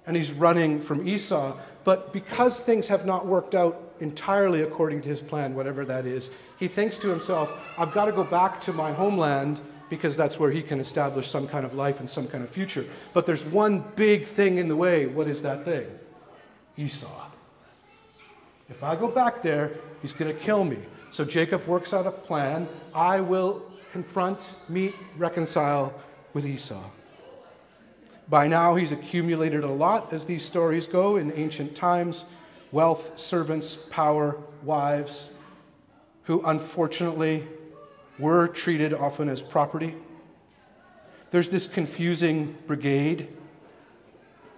And 0.06 0.16
he's 0.16 0.32
running 0.32 0.80
from 0.80 1.06
Esau, 1.06 1.56
but 1.84 2.12
because 2.12 2.60
things 2.60 2.88
have 2.88 3.06
not 3.06 3.26
worked 3.26 3.54
out 3.54 3.94
entirely 4.00 4.62
according 4.62 5.02
to 5.02 5.08
his 5.08 5.20
plan, 5.20 5.54
whatever 5.54 5.84
that 5.84 6.06
is, 6.06 6.30
he 6.58 6.68
thinks 6.68 6.98
to 6.98 7.08
himself, 7.08 7.52
I've 7.78 7.92
got 7.92 8.06
to 8.06 8.12
go 8.12 8.24
back 8.24 8.60
to 8.62 8.72
my 8.72 8.92
homeland 8.92 9.60
because 9.88 10.16
that's 10.16 10.38
where 10.38 10.50
he 10.50 10.62
can 10.62 10.78
establish 10.78 11.28
some 11.28 11.48
kind 11.48 11.66
of 11.66 11.74
life 11.74 12.00
and 12.00 12.08
some 12.08 12.28
kind 12.28 12.44
of 12.44 12.50
future. 12.50 12.86
But 13.12 13.26
there's 13.26 13.44
one 13.44 13.84
big 13.96 14.26
thing 14.26 14.58
in 14.58 14.68
the 14.68 14.76
way. 14.76 15.06
What 15.06 15.26
is 15.26 15.42
that 15.42 15.64
thing? 15.64 15.86
Esau. 16.76 17.26
If 18.68 18.84
I 18.84 18.94
go 18.94 19.08
back 19.08 19.42
there, 19.42 19.72
he's 20.00 20.12
going 20.12 20.32
to 20.32 20.40
kill 20.40 20.64
me. 20.64 20.78
So 21.10 21.24
Jacob 21.24 21.66
works 21.66 21.92
out 21.92 22.06
a 22.06 22.12
plan. 22.12 22.68
I 22.94 23.20
will 23.20 23.62
confront, 23.92 24.46
meet, 24.68 24.94
reconcile 25.18 25.92
with 26.34 26.46
Esau. 26.46 26.82
By 28.30 28.46
now, 28.46 28.76
he's 28.76 28.92
accumulated 28.92 29.64
a 29.64 29.70
lot, 29.70 30.12
as 30.12 30.24
these 30.24 30.44
stories 30.44 30.86
go, 30.86 31.16
in 31.16 31.32
ancient 31.32 31.74
times 31.74 32.24
wealth, 32.70 33.18
servants, 33.18 33.74
power, 33.90 34.38
wives, 34.62 35.30
who 36.22 36.40
unfortunately 36.46 37.44
were 38.20 38.46
treated 38.46 38.94
often 38.94 39.28
as 39.28 39.42
property. 39.42 39.96
There's 41.32 41.50
this 41.50 41.66
confusing 41.66 42.56
brigade, 42.68 43.26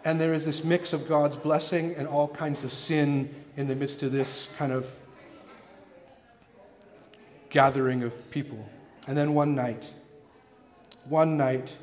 and 0.04 0.20
there 0.20 0.34
is 0.34 0.44
this 0.44 0.62
mix 0.62 0.92
of 0.92 1.08
God's 1.08 1.36
blessing 1.36 1.94
and 1.96 2.06
all 2.06 2.28
kinds 2.28 2.64
of 2.64 2.72
sin 2.72 3.34
in 3.56 3.68
the 3.68 3.74
midst 3.74 4.02
of 4.02 4.12
this 4.12 4.50
kind 4.58 4.72
of 4.72 4.86
gathering 7.48 8.02
of 8.02 8.30
people. 8.30 8.68
And 9.08 9.16
then 9.16 9.32
one 9.32 9.54
night, 9.54 9.90
one 11.06 11.38
night, 11.38 11.74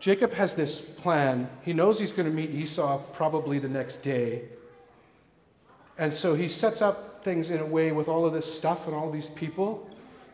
Jacob 0.00 0.32
has 0.32 0.54
this 0.54 0.80
plan. 0.80 1.48
He 1.62 1.72
knows 1.72 2.00
he's 2.00 2.12
going 2.12 2.28
to 2.28 2.34
meet 2.34 2.50
Esau 2.50 2.98
probably 3.12 3.58
the 3.58 3.68
next 3.68 3.98
day. 3.98 4.44
And 5.98 6.12
so 6.12 6.34
he 6.34 6.48
sets 6.48 6.80
up 6.80 7.22
things 7.22 7.50
in 7.50 7.60
a 7.60 7.66
way 7.66 7.92
with 7.92 8.08
all 8.08 8.24
of 8.24 8.32
this 8.32 8.52
stuff 8.52 8.86
and 8.86 8.96
all 8.96 9.10
these 9.10 9.28
people 9.28 9.86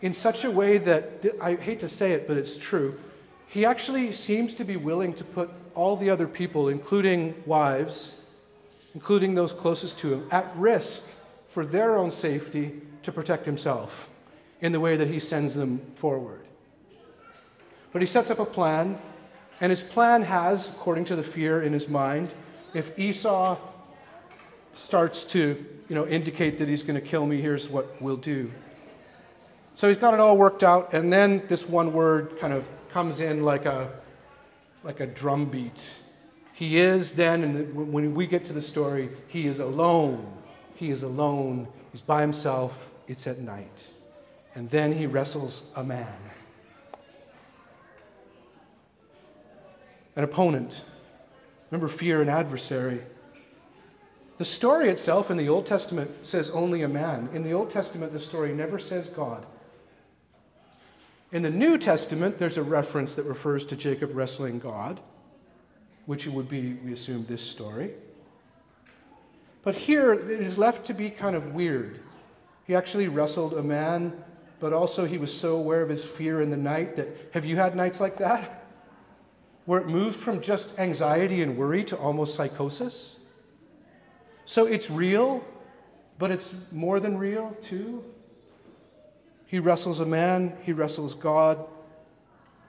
in 0.03 0.13
such 0.13 0.45
a 0.45 0.51
way 0.51 0.79
that, 0.79 1.25
I 1.41 1.55
hate 1.55 1.81
to 1.81 1.89
say 1.89 2.13
it, 2.13 2.29
but 2.29 2.37
it's 2.37 2.57
true. 2.57 3.01
He 3.49 3.65
actually 3.65 4.13
seems 4.13 4.55
to 4.57 4.65
be 4.65 4.77
willing 4.77 5.15
to 5.15 5.25
put 5.25 5.51
all 5.75 5.97
the 5.97 6.11
other 6.11 6.27
people, 6.27 6.69
including 6.69 7.35
wives, 7.47 8.17
including 8.95 9.35
those 9.35 9.53
closest 9.53 9.99
to 10.01 10.13
him, 10.13 10.29
at 10.31 10.55
risk 10.57 11.09
for 11.49 11.65
their 11.65 11.97
own 11.97 12.13
safety 12.13 12.81
to 13.03 13.13
protect 13.13 13.47
himself 13.47 14.09
in 14.61 14.73
the 14.73 14.81
way 14.81 14.97
that 14.97 15.09
he 15.09 15.21
sends 15.21 15.55
them 15.55 15.81
forward. 15.95 16.41
But 17.93 18.03
he 18.03 18.07
sets 18.07 18.31
up 18.31 18.39
a 18.39 18.45
plan, 18.45 18.99
and 19.61 19.71
his 19.71 19.83
plan 19.83 20.23
has, 20.23 20.69
according 20.71 21.07
to 21.07 21.17
the 21.17 21.23
fear 21.23 21.63
in 21.63 21.73
his 21.73 21.89
mind, 21.89 22.31
if 22.75 22.99
Esau 22.99 23.57
starts 24.75 25.25
to 25.25 25.65
you 25.89 25.95
know, 25.95 26.07
indicate 26.07 26.59
that 26.59 26.69
he's 26.69 26.83
going 26.83 27.01
to 27.01 27.07
kill 27.07 27.27
me, 27.27 27.41
here's 27.41 27.69
what 27.69 28.01
we'll 28.03 28.17
do. 28.17 28.51
So 29.75 29.89
he's 29.89 29.97
got 29.97 30.15
it 30.15 30.21
all 30.21 30.37
worked 30.37 30.63
out, 30.63 30.93
and 30.93 31.13
then 31.13 31.43
this 31.49 31.69
one 31.69 31.93
word 31.93 32.39
kind 32.39 32.53
of 32.53 32.69
comes 32.91 33.21
in 33.21 33.45
like 33.45 33.67
a, 33.67 33.93
like 34.83 35.01
a 35.01 35.07
drum 35.07 35.47
beat 35.47 36.01
he 36.57 36.79
is 36.79 37.13
then, 37.13 37.45
and 37.45 37.93
when 37.93 38.15
we 38.15 38.27
get 38.27 38.47
to 38.47 38.55
the 38.55 38.63
story, 38.63 39.11
he 39.29 39.47
is 39.47 39.61
alone. 39.61 40.27
He 40.75 40.91
is 40.91 41.03
alone. 41.03 41.69
He's 41.93 42.01
by 42.01 42.23
himself. 42.23 42.91
It's 43.07 43.27
at 43.27 43.41
night. 43.41 43.89
And 44.55 44.71
then 44.71 44.91
he 44.91 45.05
wrestles 45.05 45.65
a 45.77 45.85
man, 45.85 46.17
an 50.17 50.25
opponent. 50.25 50.83
Remember, 51.71 51.89
fear 51.89 52.21
an 52.21 52.29
adversary. 52.29 53.03
The 54.39 54.45
story 54.45 54.89
itself 54.89 55.31
in 55.31 55.37
the 55.37 55.49
Old 55.49 55.67
Testament 55.67 56.27
says 56.27 56.51
only 56.51 56.83
a 56.83 56.89
man. 56.89 57.29
In 57.33 57.43
the 57.43 57.53
Old 57.53 57.71
Testament, 57.71 58.13
the 58.13 58.21
story 58.21 58.53
never 58.53 58.79
says 58.79 59.07
God. 59.07 59.47
In 61.33 61.43
the 61.43 61.51
New 61.51 61.79
Testament, 61.79 62.39
there's 62.39 62.57
a 62.57 62.63
reference 62.63 63.15
that 63.15 63.25
refers 63.25 63.65
to 63.67 63.77
Jacob 63.77 64.11
wrestling 64.15 64.59
God 64.59 65.01
which 66.07 66.27
would 66.27 66.49
be, 66.49 66.75
we 66.85 66.93
assume, 66.93 67.27
this 67.29 67.43
story. 67.43 67.91
But 69.63 69.75
here, 69.75 70.13
it 70.13 70.41
is 70.41 70.57
left 70.57 70.87
to 70.87 70.95
be 70.95 71.11
kind 71.11 71.37
of 71.37 71.53
weird. 71.53 72.01
He 72.65 72.75
actually 72.75 73.09
wrestled 73.09 73.55
a 73.55 73.63
man, 73.63 74.13
but 74.61 74.73
also 74.73 75.05
he 75.05 75.19
was 75.19 75.37
so 75.37 75.57
aware 75.57 75.83
of 75.83 75.89
his 75.89 76.05
fear 76.05 76.41
in 76.41 76.51
the 76.51 76.57
night 76.57 76.97
that. 76.97 77.09
Have 77.33 77.45
you 77.45 77.57
had 77.57 77.77
nights 77.77 78.01
like 78.01 78.17
that? 78.19 78.63
Where 79.67 79.81
it 79.81 79.89
moved 79.89 80.17
from 80.17 80.41
just 80.41 80.79
anxiety 80.79 81.43
and 81.43 81.57
worry 81.57 81.85
to 81.85 81.97
almost 81.97 82.35
psychosis? 82.35 83.17
So 84.45 84.67
it's 84.67 84.91
real, 84.91 85.45
but 86.19 86.31
it's 86.31 86.57
more 86.71 87.01
than 87.01 87.19
real, 87.19 87.57
too. 87.63 88.05
He 89.47 89.59
wrestles 89.59 90.01
a 90.01 90.07
man, 90.07 90.57
he 90.63 90.73
wrestles 90.73 91.15
God. 91.15 91.67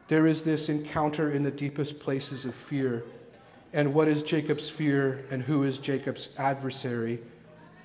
There 0.08 0.26
is 0.26 0.42
this 0.42 0.70
encounter 0.70 1.32
in 1.32 1.44
the 1.44 1.52
deepest 1.52 2.00
places 2.00 2.46
of 2.46 2.56
fear. 2.56 3.04
And 3.74 3.94
what 3.94 4.08
is 4.08 4.24
Jacob's 4.24 4.70
fear, 4.70 5.26
and 5.30 5.44
who 5.44 5.64
is 5.64 5.78
Jacob's 5.78 6.30
adversary? 6.38 7.20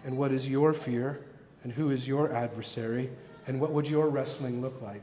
And 0.04 0.16
what 0.16 0.32
is 0.32 0.48
your 0.48 0.72
fear, 0.72 1.20
and 1.64 1.72
who 1.72 1.90
is 1.90 2.06
your 2.06 2.32
adversary? 2.32 3.10
And 3.46 3.60
what 3.60 3.72
would 3.72 3.88
your 3.88 4.08
wrestling 4.08 4.62
look 4.62 4.80
like? 4.80 5.02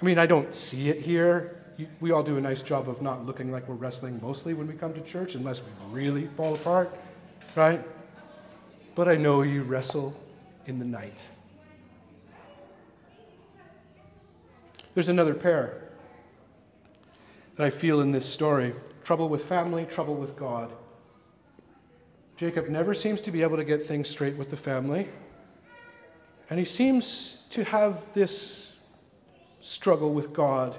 I 0.00 0.04
mean, 0.04 0.18
I 0.18 0.26
don't 0.26 0.54
see 0.54 0.88
it 0.88 1.00
here. 1.00 1.61
We 2.00 2.10
all 2.10 2.22
do 2.22 2.36
a 2.36 2.40
nice 2.40 2.62
job 2.62 2.88
of 2.88 3.02
not 3.02 3.24
looking 3.26 3.50
like 3.50 3.68
we're 3.68 3.74
wrestling 3.74 4.20
mostly 4.22 4.54
when 4.54 4.66
we 4.66 4.74
come 4.74 4.92
to 4.94 5.00
church, 5.00 5.34
unless 5.34 5.60
we 5.60 5.68
really 5.90 6.26
fall 6.36 6.54
apart, 6.54 6.96
right? 7.56 7.82
But 8.94 9.08
I 9.08 9.16
know 9.16 9.42
you 9.42 9.62
wrestle 9.62 10.14
in 10.66 10.78
the 10.78 10.84
night. 10.84 11.18
There's 14.94 15.08
another 15.08 15.34
pair 15.34 15.88
that 17.56 17.64
I 17.64 17.70
feel 17.70 18.00
in 18.00 18.12
this 18.12 18.26
story 18.26 18.74
trouble 19.04 19.28
with 19.28 19.44
family, 19.44 19.84
trouble 19.84 20.14
with 20.14 20.36
God. 20.36 20.72
Jacob 22.36 22.68
never 22.68 22.92
seems 22.94 23.20
to 23.22 23.30
be 23.30 23.42
able 23.42 23.56
to 23.56 23.64
get 23.64 23.86
things 23.86 24.08
straight 24.08 24.36
with 24.36 24.50
the 24.50 24.56
family, 24.56 25.08
and 26.50 26.58
he 26.58 26.64
seems 26.64 27.42
to 27.50 27.64
have 27.64 28.04
this 28.12 28.72
struggle 29.60 30.12
with 30.12 30.32
God. 30.32 30.76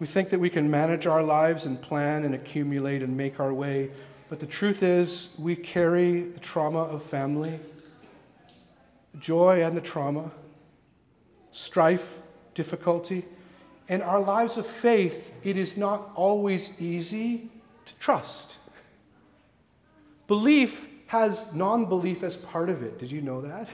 We 0.00 0.06
think 0.06 0.30
that 0.30 0.40
we 0.40 0.48
can 0.48 0.70
manage 0.70 1.06
our 1.06 1.22
lives 1.22 1.66
and 1.66 1.80
plan 1.80 2.24
and 2.24 2.34
accumulate 2.34 3.02
and 3.02 3.14
make 3.16 3.38
our 3.38 3.52
way, 3.52 3.90
but 4.30 4.40
the 4.40 4.46
truth 4.46 4.82
is, 4.82 5.28
we 5.38 5.54
carry 5.54 6.22
the 6.22 6.40
trauma 6.40 6.78
of 6.78 7.02
family, 7.02 7.60
joy 9.18 9.62
and 9.62 9.76
the 9.76 9.80
trauma, 9.82 10.30
strife, 11.52 12.14
difficulty. 12.54 13.26
In 13.88 14.00
our 14.00 14.20
lives 14.20 14.56
of 14.56 14.66
faith, 14.66 15.34
it 15.42 15.58
is 15.58 15.76
not 15.76 16.10
always 16.14 16.80
easy 16.80 17.50
to 17.84 17.94
trust. 17.94 18.56
Belief 20.28 20.86
has 21.08 21.52
non 21.52 21.86
belief 21.86 22.22
as 22.22 22.36
part 22.36 22.70
of 22.70 22.82
it. 22.82 22.98
Did 22.98 23.10
you 23.10 23.20
know 23.20 23.42
that? 23.42 23.68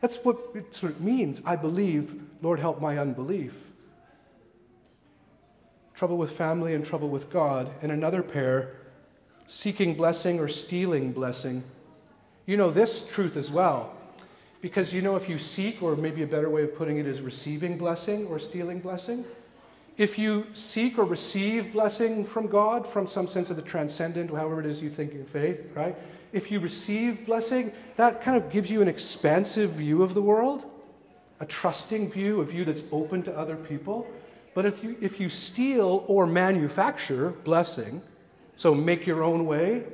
That's 0.00 0.24
what 0.24 0.38
it 0.54 1.00
means. 1.00 1.42
I 1.44 1.56
believe, 1.56 2.22
Lord, 2.40 2.60
help 2.60 2.80
my 2.80 2.98
unbelief. 2.98 3.54
Trouble 5.98 6.16
with 6.16 6.30
family 6.30 6.74
and 6.74 6.86
trouble 6.86 7.08
with 7.08 7.28
God. 7.28 7.72
And 7.82 7.90
another 7.90 8.22
pair, 8.22 8.76
seeking 9.48 9.94
blessing 9.94 10.38
or 10.38 10.46
stealing 10.46 11.10
blessing. 11.10 11.64
You 12.46 12.56
know 12.56 12.70
this 12.70 13.02
truth 13.02 13.36
as 13.36 13.50
well. 13.50 13.96
Because 14.60 14.94
you 14.94 15.02
know, 15.02 15.16
if 15.16 15.28
you 15.28 15.38
seek, 15.38 15.82
or 15.82 15.96
maybe 15.96 16.22
a 16.22 16.26
better 16.28 16.48
way 16.50 16.62
of 16.62 16.76
putting 16.76 16.98
it 16.98 17.06
is 17.08 17.20
receiving 17.20 17.76
blessing 17.76 18.28
or 18.28 18.38
stealing 18.38 18.78
blessing, 18.78 19.24
if 19.96 20.16
you 20.20 20.46
seek 20.52 20.98
or 20.98 21.04
receive 21.04 21.72
blessing 21.72 22.24
from 22.24 22.46
God, 22.46 22.86
from 22.86 23.08
some 23.08 23.26
sense 23.26 23.50
of 23.50 23.56
the 23.56 23.62
transcendent, 23.62 24.30
however 24.30 24.60
it 24.60 24.66
is 24.66 24.80
you 24.80 24.90
think 24.90 25.14
in 25.14 25.26
faith, 25.26 25.66
right? 25.74 25.96
If 26.32 26.52
you 26.52 26.60
receive 26.60 27.26
blessing, 27.26 27.72
that 27.96 28.22
kind 28.22 28.40
of 28.40 28.52
gives 28.52 28.70
you 28.70 28.82
an 28.82 28.88
expansive 28.88 29.70
view 29.70 30.04
of 30.04 30.14
the 30.14 30.22
world, 30.22 30.70
a 31.40 31.44
trusting 31.44 32.12
view, 32.12 32.40
a 32.40 32.44
view 32.44 32.64
that's 32.64 32.84
open 32.92 33.24
to 33.24 33.36
other 33.36 33.56
people. 33.56 34.06
But 34.58 34.66
if 34.66 34.82
you, 34.82 34.96
if 35.00 35.20
you 35.20 35.28
steal 35.28 36.04
or 36.08 36.26
manufacture 36.26 37.30
blessing, 37.44 38.02
so 38.56 38.74
make 38.74 39.06
your 39.06 39.22
own 39.22 39.46
way, 39.46 39.84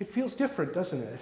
it 0.00 0.08
feels 0.08 0.34
different, 0.34 0.74
doesn't 0.74 1.00
it? 1.00 1.20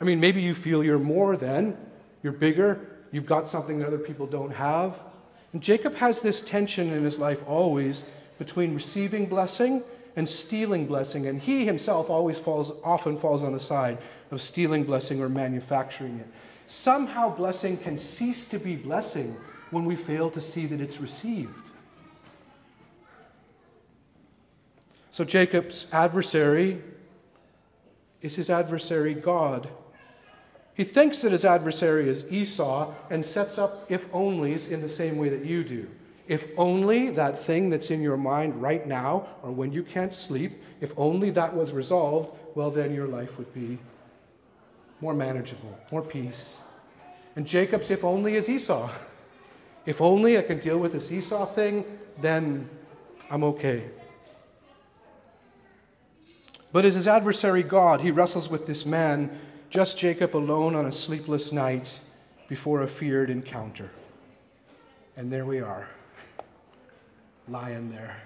I 0.00 0.04
mean, 0.04 0.20
maybe 0.20 0.40
you 0.40 0.54
feel 0.54 0.84
you're 0.84 1.00
more 1.00 1.36
than, 1.36 1.76
you're 2.22 2.32
bigger, 2.32 2.86
you've 3.10 3.26
got 3.26 3.48
something 3.48 3.80
that 3.80 3.88
other 3.88 3.98
people 3.98 4.24
don't 4.24 4.52
have. 4.52 5.00
And 5.52 5.60
Jacob 5.60 5.96
has 5.96 6.22
this 6.22 6.42
tension 6.42 6.92
in 6.92 7.02
his 7.02 7.18
life 7.18 7.42
always 7.44 8.08
between 8.38 8.72
receiving 8.72 9.26
blessing 9.26 9.82
and 10.14 10.28
stealing 10.28 10.86
blessing. 10.86 11.26
And 11.26 11.42
he 11.42 11.66
himself 11.66 12.08
always 12.08 12.38
falls, 12.38 12.70
often 12.84 13.16
falls 13.16 13.42
on 13.42 13.52
the 13.52 13.58
side 13.58 13.98
of 14.30 14.40
stealing 14.40 14.84
blessing 14.84 15.20
or 15.20 15.28
manufacturing 15.28 16.20
it. 16.20 16.28
Somehow, 16.68 17.34
blessing 17.34 17.78
can 17.78 17.98
cease 17.98 18.48
to 18.50 18.60
be 18.60 18.76
blessing 18.76 19.36
when 19.70 19.84
we 19.84 19.96
fail 19.96 20.30
to 20.30 20.40
see 20.40 20.66
that 20.66 20.80
it's 20.80 21.00
received. 21.00 21.70
So, 25.10 25.24
Jacob's 25.24 25.86
adversary 25.92 26.80
is 28.22 28.36
his 28.36 28.50
adversary, 28.50 29.14
God. 29.14 29.68
He 30.74 30.84
thinks 30.84 31.22
that 31.22 31.32
his 31.32 31.44
adversary 31.44 32.08
is 32.08 32.24
Esau 32.32 32.94
and 33.10 33.26
sets 33.26 33.58
up 33.58 33.90
if 33.90 34.10
onlys 34.12 34.70
in 34.70 34.80
the 34.80 34.88
same 34.88 35.18
way 35.18 35.28
that 35.28 35.44
you 35.44 35.64
do. 35.64 35.88
If 36.28 36.46
only 36.56 37.10
that 37.10 37.38
thing 37.38 37.68
that's 37.68 37.90
in 37.90 38.00
your 38.02 38.16
mind 38.16 38.62
right 38.62 38.86
now, 38.86 39.26
or 39.42 39.50
when 39.50 39.72
you 39.72 39.82
can't 39.82 40.14
sleep, 40.14 40.62
if 40.80 40.92
only 40.96 41.30
that 41.30 41.56
was 41.56 41.72
resolved, 41.72 42.30
well, 42.54 42.70
then 42.70 42.94
your 42.94 43.08
life 43.08 43.38
would 43.38 43.52
be 43.52 43.78
more 45.00 45.14
manageable, 45.14 45.76
more 45.90 46.02
peace. 46.02 46.58
And 47.34 47.46
Jacob's 47.46 47.90
if 47.90 48.04
only 48.04 48.36
is 48.36 48.48
Esau. 48.48 48.90
If 49.88 50.02
only 50.02 50.36
I 50.36 50.42
can 50.42 50.58
deal 50.58 50.76
with 50.76 50.92
this 50.92 51.10
Esau 51.10 51.46
thing, 51.46 51.82
then 52.20 52.68
I'm 53.30 53.42
okay. 53.42 53.88
But 56.72 56.84
as 56.84 56.94
his 56.94 57.06
adversary 57.06 57.62
God, 57.62 58.02
he 58.02 58.10
wrestles 58.10 58.50
with 58.50 58.66
this 58.66 58.84
man 58.84 59.40
just 59.70 59.96
Jacob 59.96 60.36
alone 60.36 60.74
on 60.74 60.84
a 60.84 60.92
sleepless 60.92 61.52
night 61.52 62.00
before 62.48 62.82
a 62.82 62.86
feared 62.86 63.30
encounter. 63.30 63.90
And 65.16 65.32
there 65.32 65.46
we 65.46 65.60
are, 65.60 65.88
lying 67.48 67.90
there. 67.90 68.20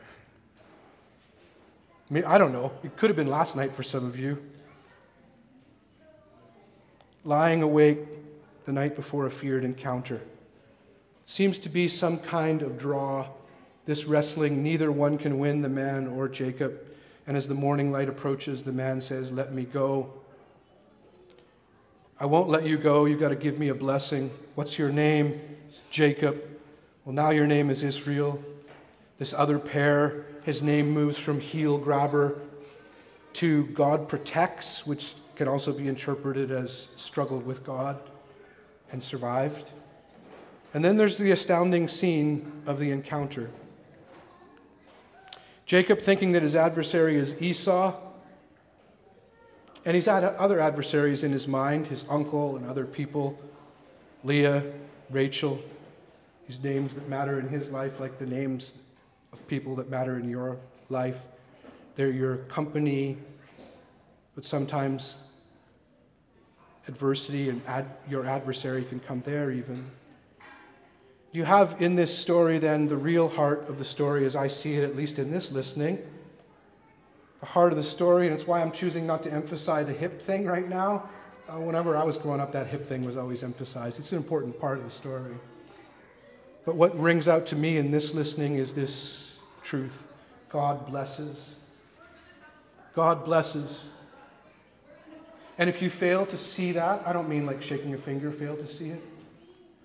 I, 2.11 2.13
mean, 2.13 2.25
I 2.25 2.39
don't 2.39 2.53
know, 2.53 2.73
it 2.83 2.97
could 2.97 3.09
have 3.09 3.17
been 3.17 3.29
last 3.29 3.55
night 3.55 3.73
for 3.73 3.85
some 3.85 4.05
of 4.05 4.19
you. 4.19 4.45
Lying 7.23 7.63
awake 7.63 8.01
the 8.65 8.73
night 8.73 8.97
before 8.97 9.27
a 9.27 9.31
feared 9.31 9.63
encounter. 9.63 10.21
Seems 11.33 11.59
to 11.61 11.71
be 11.71 11.89
some 11.89 12.19
kind 12.19 12.61
of 12.61 12.77
draw. 12.77 13.27
This 13.87 14.05
wrestling, 14.05 14.63
neither 14.63 14.93
one 14.93 15.17
can 15.17 15.39
win, 15.39 15.63
the 15.63 15.69
man 15.71 16.07
or 16.07 16.29
Jacob. 16.29 16.79
And 17.27 17.39
as 17.39 17.49
the 17.49 17.55
morning 17.55 17.91
light 17.91 18.11
approaches, 18.11 18.65
the 18.65 18.73
man 18.73 19.01
says, 19.01 19.33
Let 19.33 19.55
me 19.55 19.65
go. 19.65 20.13
I 22.21 22.27
won't 22.27 22.51
let 22.51 22.67
you 22.67 22.77
go. 22.77 23.07
You've 23.07 23.19
got 23.19 23.31
to 23.31 23.35
give 23.35 23.59
me 23.59 23.71
a 23.71 23.75
blessing. 23.75 24.31
What's 24.57 24.79
your 24.79 24.91
name? 24.91 25.41
Jacob. 25.89 26.39
Well, 27.07 27.15
now 27.15 27.31
your 27.31 27.47
name 27.47 27.71
is 27.71 27.83
Israel. 27.83 28.39
This 29.19 29.33
other 29.33 29.59
pair, 29.59 30.27
his 30.43 30.63
name 30.63 30.91
moves 30.91 31.17
from 31.17 31.41
heel 31.41 31.79
grabber 31.79 32.43
to 33.41 33.69
God 33.69 34.07
protects, 34.07 34.87
which 34.87 35.15
can 35.37 35.49
also 35.49 35.73
be 35.73 35.89
interpreted 35.89 36.51
as 36.51 36.89
struggled 36.97 37.47
with 37.47 37.65
God 37.65 37.99
and 38.91 39.03
survived. 39.03 39.71
And 40.75 40.85
then 40.85 40.97
there's 40.97 41.19
the 41.19 41.31
astounding 41.31 41.89
scene 41.89 42.63
of 42.67 42.79
the 42.79 42.91
encounter. 42.91 43.51
Jacob, 45.67 46.01
thinking 46.01 46.33
that 46.33 46.43
his 46.43 46.57
adversary 46.57 47.17
is 47.17 47.41
Esau, 47.41 47.95
and 49.85 49.95
he's 49.95 50.07
had 50.07 50.25
other 50.25 50.61
adversaries 50.61 51.25
in 51.25 51.33
his 51.33 51.49
mind 51.49 51.89
his 51.89 52.05
uncle 52.09 52.57
and 52.57 52.69
other 52.69 52.87
people 52.87 53.39
Leah, 54.25 54.65
Rachel, 55.11 55.61
these 56.47 56.63
names 56.63 56.95
that 56.95 57.09
matter 57.09 57.41
in 57.41 57.49
his 57.49 57.71
life, 57.71 57.99
like 57.99 58.19
the 58.19 58.27
names 58.27 58.75
of 59.33 59.47
people 59.49 59.75
that 59.77 59.91
matter 59.91 60.19
in 60.19 60.29
your 60.29 60.59
life. 60.91 61.17
They're 61.97 62.11
your 62.11 62.37
company, 62.37 63.19
but 64.35 64.45
sometimes 64.45 65.25
adversity 66.87 67.49
and 67.49 67.63
ad- 67.67 67.91
your 68.09 68.27
adversary 68.27 68.85
can 68.85 69.01
come 69.01 69.23
there 69.23 69.51
even. 69.51 69.91
You 71.33 71.45
have 71.45 71.81
in 71.81 71.97
this 71.97 72.17
story 72.17 72.59
then 72.59 72.89
the 72.89 72.97
real 72.97 73.29
heart 73.29 73.69
of 73.69 73.79
the 73.79 73.85
story, 73.85 74.27
as 74.27 74.37
I 74.37 74.49
see 74.49 74.75
it, 74.75 74.85
at 74.85 74.95
least 74.95 75.19
in 75.19 75.31
this 75.31 75.51
listening 75.51 75.99
the 77.43 77.47
heart 77.47 77.73
of 77.73 77.77
the 77.77 77.85
story, 77.85 78.27
and 78.27 78.35
it's 78.35 78.47
why 78.47 78.61
I'm 78.61 78.71
choosing 78.71 79.05
not 79.05 79.25
to 79.25 79.33
emphasize 79.33 79.89
the 79.89 79.93
hip 79.93 80.23
thing 80.23 80.47
right 80.47 80.69
now. 80.69 81.09
Uh, 81.49 81.59
whenever 81.59 81.97
I 81.97 82.05
was 82.05 82.17
growing 82.17 82.41
up, 82.41 82.53
that 82.53 82.69
hip 82.69 82.87
thing 82.87 83.05
was 83.05 83.17
always 83.17 83.43
emphasized. 83.43 83.99
It's 83.99 84.13
an 84.13 84.19
important 84.19 84.61
part 84.61 84.79
of 84.79 84.85
the 84.85 84.91
story. 84.91 85.35
But 86.65 86.77
what 86.77 86.97
rings 86.97 87.27
out 87.27 87.47
to 87.47 87.57
me 87.57 87.79
in 87.79 87.91
this 87.91 88.15
listening 88.15 88.55
is 88.55 88.73
this 88.73 89.39
truth 89.65 90.07
God 90.51 90.87
blesses. 90.87 91.57
God 92.95 93.25
blesses. 93.25 93.89
And 95.59 95.69
if 95.69 95.83
you 95.83 95.91
fail 95.91 96.25
to 96.27 96.39
see 96.39 96.71
that, 96.73 97.03
I 97.05 97.13
don't 97.13 97.29
mean 97.29 97.45
like 97.45 97.61
shaking 97.61 97.91
your 97.91 97.99
finger, 97.99 98.31
fail 98.31 98.57
to 98.57 98.69
see 98.69 98.91
it. 98.91 99.03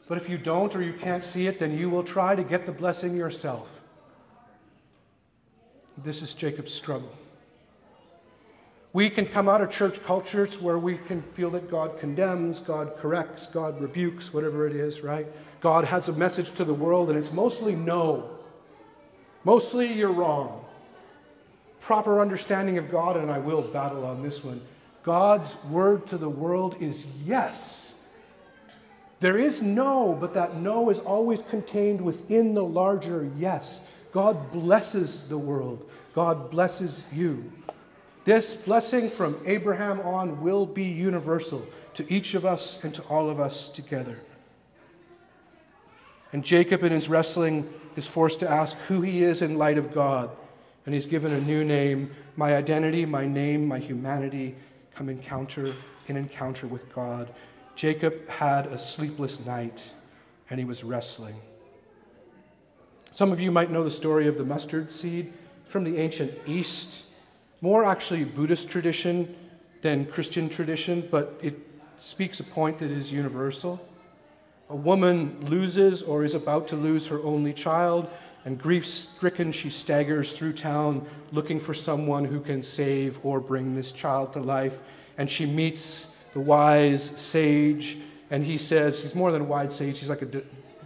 But 0.08 0.18
if 0.18 0.30
you 0.30 0.38
don't 0.38 0.76
or 0.76 0.82
you 0.82 0.94
can't 0.94 1.24
see 1.24 1.48
it, 1.48 1.60
then 1.60 1.78
you 1.78 1.90
will 1.90 2.04
try 2.04 2.36
to 2.36 2.44
get 2.44 2.66
the 2.66 2.72
blessing 2.72 3.16
yourself. 3.16 3.68
This 5.98 6.22
is 6.22 6.34
Jacob's 6.34 6.74
struggle. 6.74 7.12
We 8.94 9.10
can 9.10 9.26
come 9.26 9.50
out 9.50 9.62
of 9.62 9.70
church 9.70 10.02
cultures 10.04 10.62
where 10.62 10.80
we 10.80 10.98
can 10.98 11.22
feel 11.22 11.50
that 11.52 11.70
God 11.70 12.00
condemns, 12.00 12.60
God 12.60 12.98
corrects, 12.98 13.46
God 13.48 13.80
rebukes, 13.82 14.34
whatever 14.34 14.66
it 14.66 14.76
is, 14.76 15.02
right? 15.02 15.28
God 15.60 15.84
has 15.86 16.08
a 16.08 16.14
message 16.14 16.52
to 16.56 16.64
the 16.64 16.74
world, 16.74 17.10
and 17.10 17.20
it's 17.20 17.32
mostly 17.32 17.76
no. 17.76 18.30
Mostly 19.44 19.92
you're 19.92 20.12
wrong. 20.12 20.64
Proper 21.80 22.22
understanding 22.22 22.78
of 22.78 22.90
God, 22.90 23.18
and 23.18 23.30
I 23.30 23.40
will 23.40 23.62
battle 23.62 24.06
on 24.06 24.24
this 24.24 24.44
one. 24.44 24.62
God's 25.04 25.54
word 25.66 26.08
to 26.08 26.18
the 26.18 26.30
world 26.30 26.82
is 26.82 27.06
yes. 27.26 27.87
There 29.20 29.38
is 29.38 29.62
no, 29.62 30.16
but 30.20 30.34
that 30.36 30.58
no 30.58 30.90
is 30.90 31.00
always 31.00 31.42
contained 31.42 32.02
within 32.02 32.54
the 32.54 32.64
larger 32.64 33.30
yes. 33.38 33.88
God 34.12 34.52
blesses 34.52 35.28
the 35.28 35.38
world. 35.38 35.90
God 36.14 36.52
blesses 36.52 37.04
you. 37.12 37.52
This 38.26 38.62
blessing 38.62 39.10
from 39.10 39.40
Abraham 39.46 40.00
on 40.02 40.42
will 40.42 40.66
be 40.66 40.84
universal 40.84 41.66
to 41.96 42.12
each 42.14 42.34
of 42.34 42.46
us 42.46 42.84
and 42.84 42.94
to 42.94 43.02
all 43.04 43.30
of 43.30 43.40
us 43.40 43.70
together. 43.70 44.20
And 46.34 46.44
Jacob, 46.44 46.84
in 46.84 46.92
his 46.92 47.10
wrestling, 47.10 47.72
is 47.96 48.06
forced 48.06 48.42
to 48.42 48.50
ask 48.50 48.76
who 48.88 49.02
he 49.02 49.24
is 49.24 49.42
in 49.42 49.58
light 49.58 49.78
of 49.78 49.94
God. 49.94 50.30
And 50.86 50.94
he's 50.94 51.06
given 51.06 51.32
a 51.34 51.42
new 51.42 51.64
name 51.64 52.12
my 52.38 52.56
identity, 52.56 53.04
my 53.06 53.26
name, 53.26 53.68
my 53.68 53.80
humanity, 53.80 54.56
come 54.94 55.10
encounter 55.10 55.74
in 56.06 56.16
encounter 56.16 56.68
with 56.68 56.94
God. 56.94 57.34
Jacob 57.78 58.28
had 58.28 58.66
a 58.66 58.80
sleepless 58.80 59.40
night 59.46 59.84
and 60.50 60.60
he 60.60 60.66
was 60.66 60.84
wrestling. 60.84 61.36
Some 63.12 63.32
of 63.32 63.40
you 63.40 63.52
might 63.52 63.70
know 63.70 63.84
the 63.84 63.92
story 63.92 64.26
of 64.26 64.36
the 64.36 64.44
mustard 64.44 64.92
seed 64.92 65.32
from 65.68 65.84
the 65.84 65.98
ancient 65.98 66.34
East, 66.48 67.04
more 67.62 67.86
actually 67.86 68.24
Buddhist 68.24 68.68
tradition 68.68 69.36
than 69.84 70.08
Christian 70.08 70.50
tradition, 70.50 71.08
but 71.12 71.40
it 71.40 71.56
speaks 72.00 72.40
a 72.40 72.44
point 72.44 72.80
that 72.80 72.90
is 72.90 73.12
universal. 73.12 73.80
A 74.72 74.76
woman 74.76 75.46
loses 75.46 76.02
or 76.02 76.24
is 76.24 76.34
about 76.34 76.68
to 76.70 76.76
lose 76.76 77.06
her 77.08 77.22
only 77.22 77.54
child, 77.54 78.10
and 78.44 78.58
grief 78.58 78.88
stricken, 78.88 79.52
she 79.52 79.70
staggers 79.70 80.36
through 80.36 80.54
town 80.54 81.06
looking 81.32 81.60
for 81.60 81.76
someone 81.76 82.26
who 82.26 82.40
can 82.40 82.64
save 82.64 83.24
or 83.24 83.40
bring 83.40 83.76
this 83.76 83.92
child 83.92 84.34
to 84.34 84.40
life. 84.40 84.80
And 85.20 85.30
she 85.30 85.46
meets 85.46 86.14
the 86.38 86.44
wise 86.44 87.02
sage, 87.20 87.98
and 88.30 88.44
he 88.44 88.60
says, 88.60 89.02
he's 89.02 89.16
more 89.16 89.32
than 89.32 89.42
a 89.42 89.46
wise 89.46 89.76
sage, 89.76 89.98
he's 89.98 90.10
like 90.10 90.22
a 90.22 90.44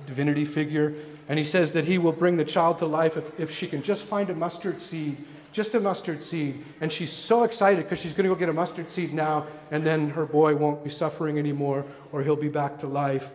divinity 0.08 0.46
figure. 0.46 0.96
And 1.28 1.38
he 1.38 1.44
says 1.44 1.74
that 1.74 1.84
he 1.84 1.98
will 1.98 2.14
bring 2.14 2.38
the 2.38 2.46
child 2.46 2.78
to 2.78 2.86
life 2.86 3.18
if, 3.18 3.38
if 3.38 3.52
she 3.52 3.68
can 3.68 3.82
just 3.82 4.04
find 4.04 4.30
a 4.30 4.34
mustard 4.34 4.82
seed, 4.82 5.18
just 5.52 5.76
a 5.76 5.82
mustard 5.82 6.24
seed. 6.24 6.64
And 6.80 6.90
she's 6.90 7.12
so 7.12 7.44
excited 7.44 7.84
because 7.84 8.00
she's 8.00 8.14
going 8.14 8.30
to 8.30 8.34
go 8.34 8.40
get 8.40 8.48
a 8.48 8.54
mustard 8.54 8.90
seed 8.90 9.14
now, 9.14 9.46
and 9.72 9.86
then 9.86 10.12
her 10.12 10.26
boy 10.26 10.56
won't 10.56 10.86
be 10.86 10.90
suffering 10.90 11.38
anymore, 11.38 11.86
or 12.14 12.24
he'll 12.24 12.38
be 12.38 12.48
back 12.48 12.80
to 12.80 12.88
life. 12.88 13.32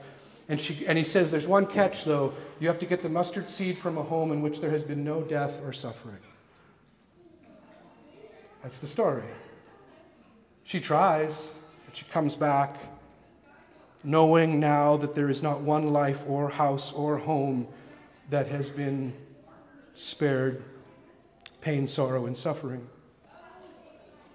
And, 0.48 0.58
she, 0.58 0.86
and 0.86 0.96
he 0.96 1.04
says, 1.04 1.30
There's 1.30 1.46
one 1.46 1.66
catch, 1.66 2.04
though. 2.04 2.32
You 2.60 2.68
have 2.68 2.78
to 2.78 2.86
get 2.86 3.02
the 3.02 3.10
mustard 3.10 3.50
seed 3.50 3.76
from 3.76 3.98
a 3.98 4.02
home 4.02 4.32
in 4.32 4.40
which 4.40 4.62
there 4.62 4.70
has 4.70 4.82
been 4.82 5.04
no 5.04 5.20
death 5.20 5.60
or 5.62 5.74
suffering. 5.74 6.16
That's 8.62 8.78
the 8.78 8.86
story. 8.86 9.24
She 10.64 10.80
tries, 10.80 11.36
she 11.96 12.04
comes 12.04 12.36
back 12.36 12.76
knowing 14.04 14.60
now 14.60 14.98
that 14.98 15.14
there 15.14 15.30
is 15.30 15.42
not 15.42 15.62
one 15.62 15.94
life 15.94 16.22
or 16.28 16.50
house 16.50 16.92
or 16.92 17.16
home 17.16 17.66
that 18.28 18.48
has 18.48 18.68
been 18.68 19.14
spared 19.94 20.62
pain, 21.62 21.86
sorrow, 21.86 22.26
and 22.26 22.36
suffering. 22.36 22.86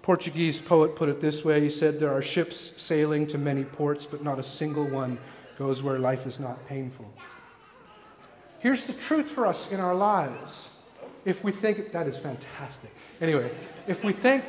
Portuguese 0.02 0.58
poet 0.58 0.96
put 0.96 1.08
it 1.08 1.20
this 1.20 1.44
way 1.44 1.60
he 1.60 1.70
said, 1.70 2.00
There 2.00 2.12
are 2.12 2.20
ships 2.20 2.58
sailing 2.82 3.28
to 3.28 3.38
many 3.38 3.62
ports, 3.62 4.06
but 4.06 4.24
not 4.24 4.40
a 4.40 4.42
single 4.42 4.88
one 4.88 5.16
goes 5.56 5.84
where 5.84 6.00
life 6.00 6.26
is 6.26 6.40
not 6.40 6.66
painful. 6.66 7.14
Here's 8.58 8.86
the 8.86 8.92
truth 8.92 9.30
for 9.30 9.46
us 9.46 9.70
in 9.70 9.78
our 9.78 9.94
lives. 9.94 10.74
If 11.24 11.44
we 11.44 11.52
think, 11.52 11.92
that 11.92 12.08
is 12.08 12.16
fantastic. 12.18 12.92
Anyway, 13.20 13.52
if 13.86 14.02
we 14.02 14.12
think, 14.12 14.44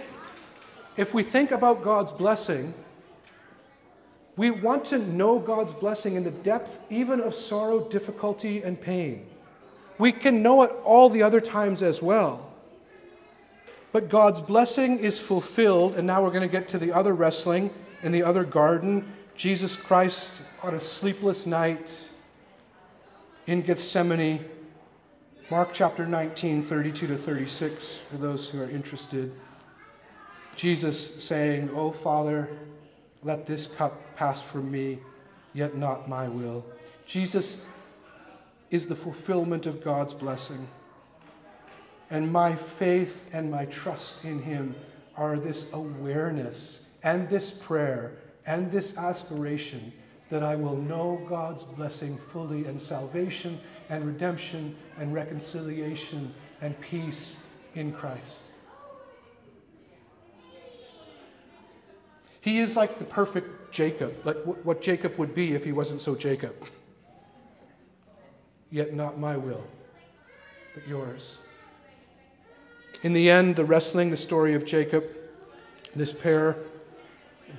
if 0.97 1.13
we 1.13 1.21
think 1.21 1.51
about 1.51 1.83
God's 1.83 2.11
blessing, 2.11 2.73
we 4.35 4.49
want 4.49 4.85
to 4.85 4.97
know 4.97 5.39
God's 5.39 5.73
blessing 5.73 6.15
in 6.15 6.23
the 6.23 6.31
depth 6.31 6.79
even 6.89 7.19
of 7.19 7.35
sorrow, 7.35 7.81
difficulty, 7.81 8.63
and 8.63 8.79
pain. 8.79 9.25
We 9.99 10.11
can 10.11 10.41
know 10.41 10.63
it 10.63 10.71
all 10.83 11.09
the 11.09 11.21
other 11.21 11.39
times 11.39 11.81
as 11.81 12.01
well. 12.01 12.51
But 13.91 14.09
God's 14.09 14.41
blessing 14.41 14.97
is 14.97 15.19
fulfilled, 15.19 15.95
and 15.95 16.07
now 16.07 16.23
we're 16.23 16.31
going 16.31 16.41
to 16.41 16.47
get 16.47 16.67
to 16.69 16.79
the 16.79 16.91
other 16.91 17.13
wrestling 17.13 17.71
in 18.01 18.11
the 18.11 18.23
other 18.23 18.43
garden. 18.43 19.13
Jesus 19.35 19.75
Christ 19.75 20.41
on 20.63 20.73
a 20.73 20.81
sleepless 20.81 21.45
night 21.45 22.09
in 23.45 23.61
Gethsemane. 23.61 24.45
Mark 25.51 25.69
chapter 25.73 26.07
19, 26.07 26.63
32 26.63 27.05
to 27.05 27.17
36, 27.17 27.97
for 28.09 28.17
those 28.17 28.49
who 28.49 28.61
are 28.61 28.69
interested. 28.69 29.31
Jesus 30.55 31.23
saying, 31.23 31.69
Oh, 31.73 31.91
Father, 31.91 32.49
let 33.23 33.45
this 33.45 33.67
cup 33.67 34.01
pass 34.15 34.41
from 34.41 34.71
me, 34.71 34.99
yet 35.53 35.75
not 35.75 36.07
my 36.07 36.27
will. 36.27 36.65
Jesus 37.05 37.65
is 38.71 38.87
the 38.87 38.95
fulfillment 38.95 39.65
of 39.65 39.83
God's 39.83 40.13
blessing. 40.13 40.67
And 42.09 42.31
my 42.31 42.55
faith 42.55 43.29
and 43.33 43.49
my 43.49 43.65
trust 43.65 44.23
in 44.23 44.41
Him 44.41 44.75
are 45.15 45.37
this 45.37 45.71
awareness 45.73 46.85
and 47.03 47.29
this 47.29 47.51
prayer 47.51 48.13
and 48.45 48.71
this 48.71 48.97
aspiration 48.97 49.93
that 50.29 50.43
I 50.43 50.55
will 50.55 50.75
know 50.75 51.23
God's 51.29 51.63
blessing 51.63 52.17
fully 52.31 52.65
and 52.65 52.81
salvation 52.81 53.59
and 53.89 54.05
redemption 54.05 54.75
and 54.97 55.13
reconciliation 55.13 56.33
and 56.61 56.79
peace 56.81 57.37
in 57.75 57.91
Christ. 57.91 58.39
He 62.41 62.59
is 62.59 62.75
like 62.75 62.99
the 62.99 63.05
perfect 63.05 63.62
Jacob, 63.73 64.15
like 64.23 64.37
what 64.45 64.81
Jacob 64.81 65.17
would 65.17 65.33
be 65.33 65.53
if 65.53 65.63
he 65.63 65.71
wasn't 65.71 65.99
so 65.99 66.15
Jacob. 66.15 66.55
Yet 68.69 68.93
not 68.93 69.19
my 69.19 69.35
will, 69.35 69.65
but 70.75 70.87
yours. 70.87 71.39
In 73.01 73.13
the 73.13 73.29
end, 73.29 73.55
the 73.55 73.65
wrestling, 73.65 74.11
the 74.11 74.17
story 74.17 74.53
of 74.53 74.63
Jacob, 74.63 75.03
this 75.95 76.13
pair, 76.13 76.57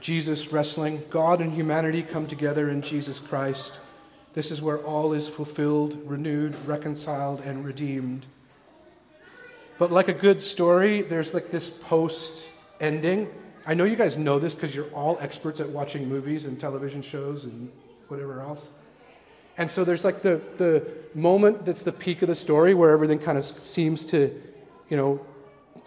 Jesus 0.00 0.52
wrestling, 0.52 1.02
God 1.10 1.40
and 1.40 1.52
humanity 1.52 2.02
come 2.02 2.28
together 2.28 2.70
in 2.70 2.80
Jesus 2.80 3.18
Christ. 3.18 3.78
This 4.34 4.50
is 4.50 4.62
where 4.62 4.78
all 4.78 5.12
is 5.12 5.28
fulfilled, 5.28 6.00
renewed, 6.04 6.56
reconciled, 6.64 7.40
and 7.40 7.64
redeemed. 7.64 8.24
But 9.78 9.90
like 9.90 10.08
a 10.08 10.14
good 10.14 10.40
story, 10.40 11.02
there's 11.02 11.34
like 11.34 11.50
this 11.50 11.76
post 11.76 12.48
ending 12.80 13.28
I 13.66 13.72
know 13.72 13.84
you 13.84 13.96
guys 13.96 14.18
know 14.18 14.38
this 14.38 14.54
because 14.54 14.74
you're 14.74 14.90
all 14.92 15.16
experts 15.20 15.58
at 15.60 15.68
watching 15.68 16.06
movies 16.06 16.44
and 16.44 16.60
television 16.60 17.00
shows 17.00 17.44
and 17.44 17.72
whatever 18.08 18.42
else. 18.42 18.68
And 19.56 19.70
so 19.70 19.84
there's 19.84 20.04
like 20.04 20.20
the, 20.20 20.40
the 20.58 20.86
moment 21.14 21.64
that's 21.64 21.82
the 21.82 21.92
peak 21.92 22.20
of 22.20 22.28
the 22.28 22.34
story 22.34 22.74
where 22.74 22.90
everything 22.90 23.18
kind 23.18 23.38
of 23.38 23.44
seems 23.44 24.04
to, 24.06 24.38
you 24.88 24.96
know, 24.96 25.24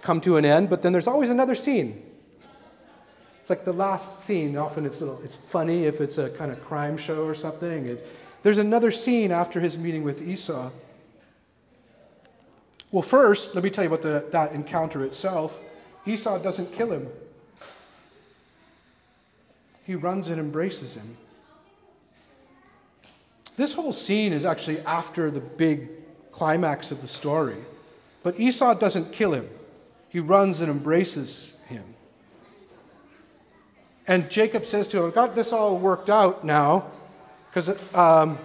come 0.01 0.21
to 0.21 0.37
an 0.37 0.45
end, 0.45 0.69
but 0.69 0.81
then 0.81 0.91
there's 0.91 1.07
always 1.07 1.29
another 1.29 1.53
scene. 1.53 2.01
It's 3.41 3.49
like 3.49 3.63
the 3.63 3.73
last 3.73 4.21
scene. 4.21 4.57
Often 4.57 4.85
it's, 4.87 4.99
little, 4.99 5.21
it's 5.21 5.35
funny 5.35 5.85
if 5.85 6.01
it's 6.01 6.17
a 6.17 6.29
kind 6.31 6.51
of 6.51 6.63
crime 6.63 6.97
show 6.97 7.25
or 7.25 7.35
something. 7.35 7.85
It's, 7.85 8.03
there's 8.41 8.57
another 8.57 8.91
scene 8.91 9.31
after 9.31 9.59
his 9.59 9.77
meeting 9.77 10.03
with 10.03 10.27
Esau. 10.27 10.71
Well, 12.91 13.03
first, 13.03 13.53
let 13.53 13.63
me 13.63 13.69
tell 13.69 13.83
you 13.83 13.93
about 13.93 14.01
the, 14.01 14.25
that 14.31 14.53
encounter 14.53 15.03
itself. 15.03 15.59
Esau 16.05 16.39
doesn't 16.39 16.73
kill 16.73 16.91
him 16.91 17.07
he 19.87 19.95
runs 19.95 20.27
and 20.27 20.37
embraces 20.37 20.95
him. 20.95 21.15
This 23.55 23.71
whole 23.71 23.93
scene 23.93 24.33
is 24.33 24.43
actually 24.43 24.81
after 24.81 25.31
the 25.31 25.39
big 25.39 25.89
climax 26.33 26.91
of 26.91 27.01
the 27.01 27.07
story. 27.07 27.55
But 28.21 28.37
Esau 28.37 28.73
doesn't 28.73 29.13
kill 29.13 29.33
him, 29.33 29.49
he 30.09 30.19
runs 30.19 30.59
and 30.59 30.69
embraces 30.69 31.53
him. 31.67 31.85
And 34.07 34.29
Jacob 34.29 34.65
says 34.65 34.89
to 34.89 34.99
him, 34.99 35.05
I've 35.05 35.15
got 35.15 35.35
this 35.35 35.53
all 35.53 35.77
worked 35.77 36.09
out 36.09 36.43
now, 36.43 36.91
because 37.49 37.69
um, 37.95 38.37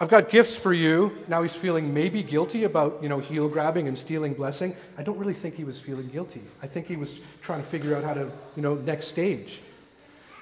I've 0.00 0.08
got 0.08 0.30
gifts 0.30 0.56
for 0.56 0.72
you. 0.72 1.16
Now 1.28 1.42
he's 1.42 1.54
feeling 1.54 1.94
maybe 1.94 2.24
guilty 2.24 2.64
about, 2.64 2.98
you 3.00 3.08
know, 3.08 3.20
heel 3.20 3.48
grabbing 3.48 3.86
and 3.86 3.96
stealing 3.96 4.34
blessing. 4.34 4.74
I 4.98 5.04
don't 5.04 5.18
really 5.18 5.34
think 5.34 5.54
he 5.54 5.64
was 5.64 5.78
feeling 5.78 6.08
guilty. 6.08 6.42
I 6.60 6.66
think 6.66 6.88
he 6.88 6.96
was 6.96 7.20
trying 7.40 7.62
to 7.62 7.68
figure 7.68 7.94
out 7.94 8.02
how 8.02 8.14
to, 8.14 8.32
you 8.56 8.62
know, 8.62 8.74
next 8.74 9.06
stage. 9.06 9.60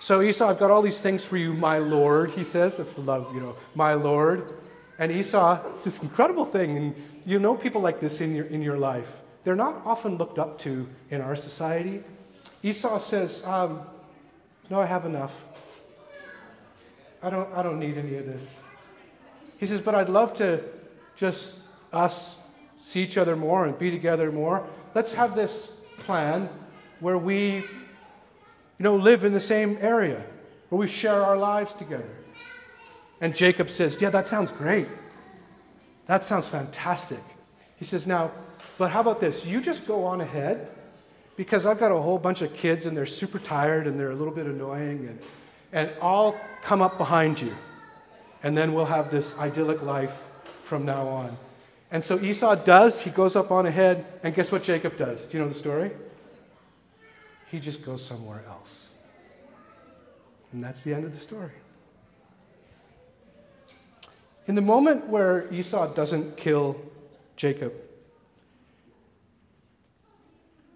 So 0.01 0.23
Esau, 0.23 0.49
I've 0.49 0.59
got 0.59 0.71
all 0.71 0.81
these 0.81 1.03
things 1.03 1.25
for 1.25 1.37
you, 1.37 1.53
my 1.53 1.77
Lord, 1.77 2.31
he 2.31 2.43
says. 2.43 2.79
That's 2.79 2.95
the 2.95 3.03
love, 3.03 3.35
you 3.35 3.41
know, 3.41 3.55
my 3.75 3.93
Lord. 3.93 4.55
And 4.99 5.13
Esau, 5.13 5.61
it's 5.69 5.85
this 5.85 6.03
incredible 6.03 6.47
thing. 6.47 6.77
And 6.79 6.95
you 7.27 7.39
know 7.39 7.55
people 7.55 7.83
like 7.83 8.01
this 8.01 8.23
in 8.23 8.35
your, 8.35 8.47
in 8.47 8.63
your 8.63 8.79
life. 8.79 9.13
They're 9.45 9.55
not 9.55 9.83
often 9.85 10.17
looked 10.17 10.39
up 10.39 10.59
to 10.61 10.89
in 11.11 11.21
our 11.21 11.37
society. 11.37 12.03
Esau 12.63 12.99
says, 12.99 13.47
um, 13.47 13.83
No, 14.71 14.81
I 14.81 14.87
have 14.87 15.05
enough. 15.05 15.33
I 17.23 17.29
don't, 17.29 17.53
I 17.55 17.63
don't 17.63 17.79
need 17.79 17.99
any 17.99 18.17
of 18.17 18.25
this. 18.25 18.43
He 19.59 19.67
says, 19.67 19.83
But 19.83 19.95
I'd 19.95 20.09
love 20.09 20.35
to 20.39 20.65
just 21.15 21.59
us 21.93 22.39
see 22.81 23.03
each 23.03 23.19
other 23.19 23.37
more 23.37 23.67
and 23.67 23.79
be 23.79 23.91
together 23.91 24.33
more. 24.33 24.67
Let's 24.95 25.13
have 25.13 25.35
this 25.35 25.81
plan 25.99 26.49
where 27.01 27.19
we, 27.19 27.65
you 28.81 28.85
know, 28.85 28.97
live 28.97 29.25
in 29.25 29.35
the 29.35 29.41
same 29.41 29.77
area, 29.83 30.25
where 30.71 30.79
we 30.79 30.89
share 30.89 31.23
our 31.23 31.37
lives 31.37 31.75
together. 31.75 32.09
And 33.21 33.37
Jacob 33.37 33.69
says, 33.69 34.01
Yeah, 34.01 34.09
that 34.09 34.27
sounds 34.27 34.51
great. 34.51 34.89
That 36.07 36.25
sounds 36.25 36.49
fantastic. 36.49 37.21
He 37.77 37.85
says, 37.85 38.07
Now, 38.07 38.31
but 38.79 38.91
how 38.91 39.01
about 39.01 39.21
this? 39.21 39.45
You 39.45 39.61
just 39.61 39.87
go 39.87 40.07
on 40.07 40.23
ahead 40.23 40.67
because 41.37 41.67
I've 41.67 41.79
got 41.79 41.93
a 41.93 42.01
whole 42.01 42.17
bunch 42.19 42.41
of 42.41 42.57
kids 42.57 42.87
and 42.87 42.97
they're 42.97 43.05
super 43.05 43.39
tired 43.39 43.87
and 43.87 44.01
they're 44.01 44.13
a 44.13 44.17
little 44.17 44.33
bit 44.33 44.47
annoying, 44.47 45.07
and, 45.07 45.19
and 45.75 45.91
I'll 46.01 46.35
come 46.65 46.81
up 46.81 46.97
behind 46.97 47.39
you 47.39 47.55
and 48.43 48.57
then 48.57 48.73
we'll 48.73 48.87
have 48.87 49.11
this 49.11 49.39
idyllic 49.39 49.83
life 49.83 50.17
from 50.65 50.87
now 50.87 51.07
on. 51.07 51.37
And 51.91 52.03
so 52.03 52.19
Esau 52.19 52.55
does, 52.55 52.99
he 53.03 53.11
goes 53.11 53.37
up 53.37 53.51
on 53.51 53.67
ahead, 53.67 54.07
and 54.23 54.35
guess 54.35 54.51
what 54.51 54.63
Jacob 54.63 54.97
does? 54.97 55.27
Do 55.27 55.37
you 55.37 55.45
know 55.45 55.51
the 55.51 55.59
story? 55.59 55.91
He 57.51 57.59
just 57.59 57.85
goes 57.85 58.05
somewhere 58.05 58.45
else. 58.49 58.91
And 60.53 60.63
that's 60.63 60.83
the 60.83 60.95
end 60.95 61.05
of 61.05 61.13
the 61.13 61.19
story. 61.19 61.53
In 64.47 64.55
the 64.55 64.63
moment 64.63 65.09
where 65.09 65.53
Esau 65.53 65.93
doesn't 65.93 66.37
kill 66.37 66.81
Jacob, 67.37 67.73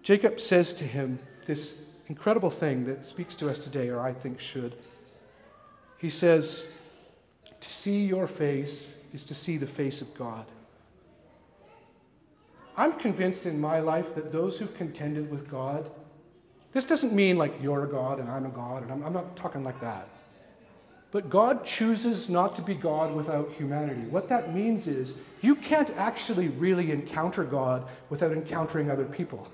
Jacob 0.03 0.39
says 0.39 0.73
to 0.75 0.83
him 0.83 1.19
this 1.45 1.81
incredible 2.07 2.49
thing 2.49 2.85
that 2.85 3.07
speaks 3.07 3.35
to 3.37 3.49
us 3.49 3.57
today, 3.57 3.89
or 3.89 3.99
I 3.99 4.13
think 4.13 4.39
should. 4.39 4.75
He 5.97 6.09
says, 6.09 6.67
to 7.59 7.69
see 7.69 8.05
your 8.05 8.27
face 8.27 8.99
is 9.13 9.23
to 9.25 9.33
see 9.33 9.57
the 9.57 9.65
face 9.65 10.01
of 10.01 10.13
God. 10.13 10.45
I'm 12.77 12.93
convinced 12.93 13.45
in 13.45 13.59
my 13.59 13.79
life 13.79 14.13
that 14.15 14.31
those 14.31 14.59
who've 14.59 14.75
contended 14.75 15.31
with 15.31 15.49
God, 15.49 15.89
this 16.75 16.85
doesn't 16.85 17.11
mean 17.11 17.39
like 17.39 17.55
you're 17.63 17.85
a 17.85 17.87
God 17.87 18.19
and 18.19 18.29
I'm 18.29 18.45
a 18.45 18.49
God, 18.49 18.83
and 18.83 18.91
I'm, 18.91 19.03
I'm 19.03 19.13
not 19.13 19.35
talking 19.35 19.63
like 19.63 19.81
that. 19.81 20.07
But 21.09 21.31
God 21.31 21.65
chooses 21.65 22.29
not 22.29 22.55
to 22.57 22.61
be 22.61 22.75
God 22.75 23.15
without 23.15 23.49
humanity. 23.53 24.01
What 24.01 24.29
that 24.29 24.53
means 24.53 24.85
is 24.85 25.23
you 25.41 25.55
can't 25.55 25.89
actually 25.95 26.49
really 26.49 26.91
encounter 26.91 27.43
God 27.43 27.87
without 28.11 28.31
encountering 28.31 28.91
other 28.91 29.05
people. 29.05 29.47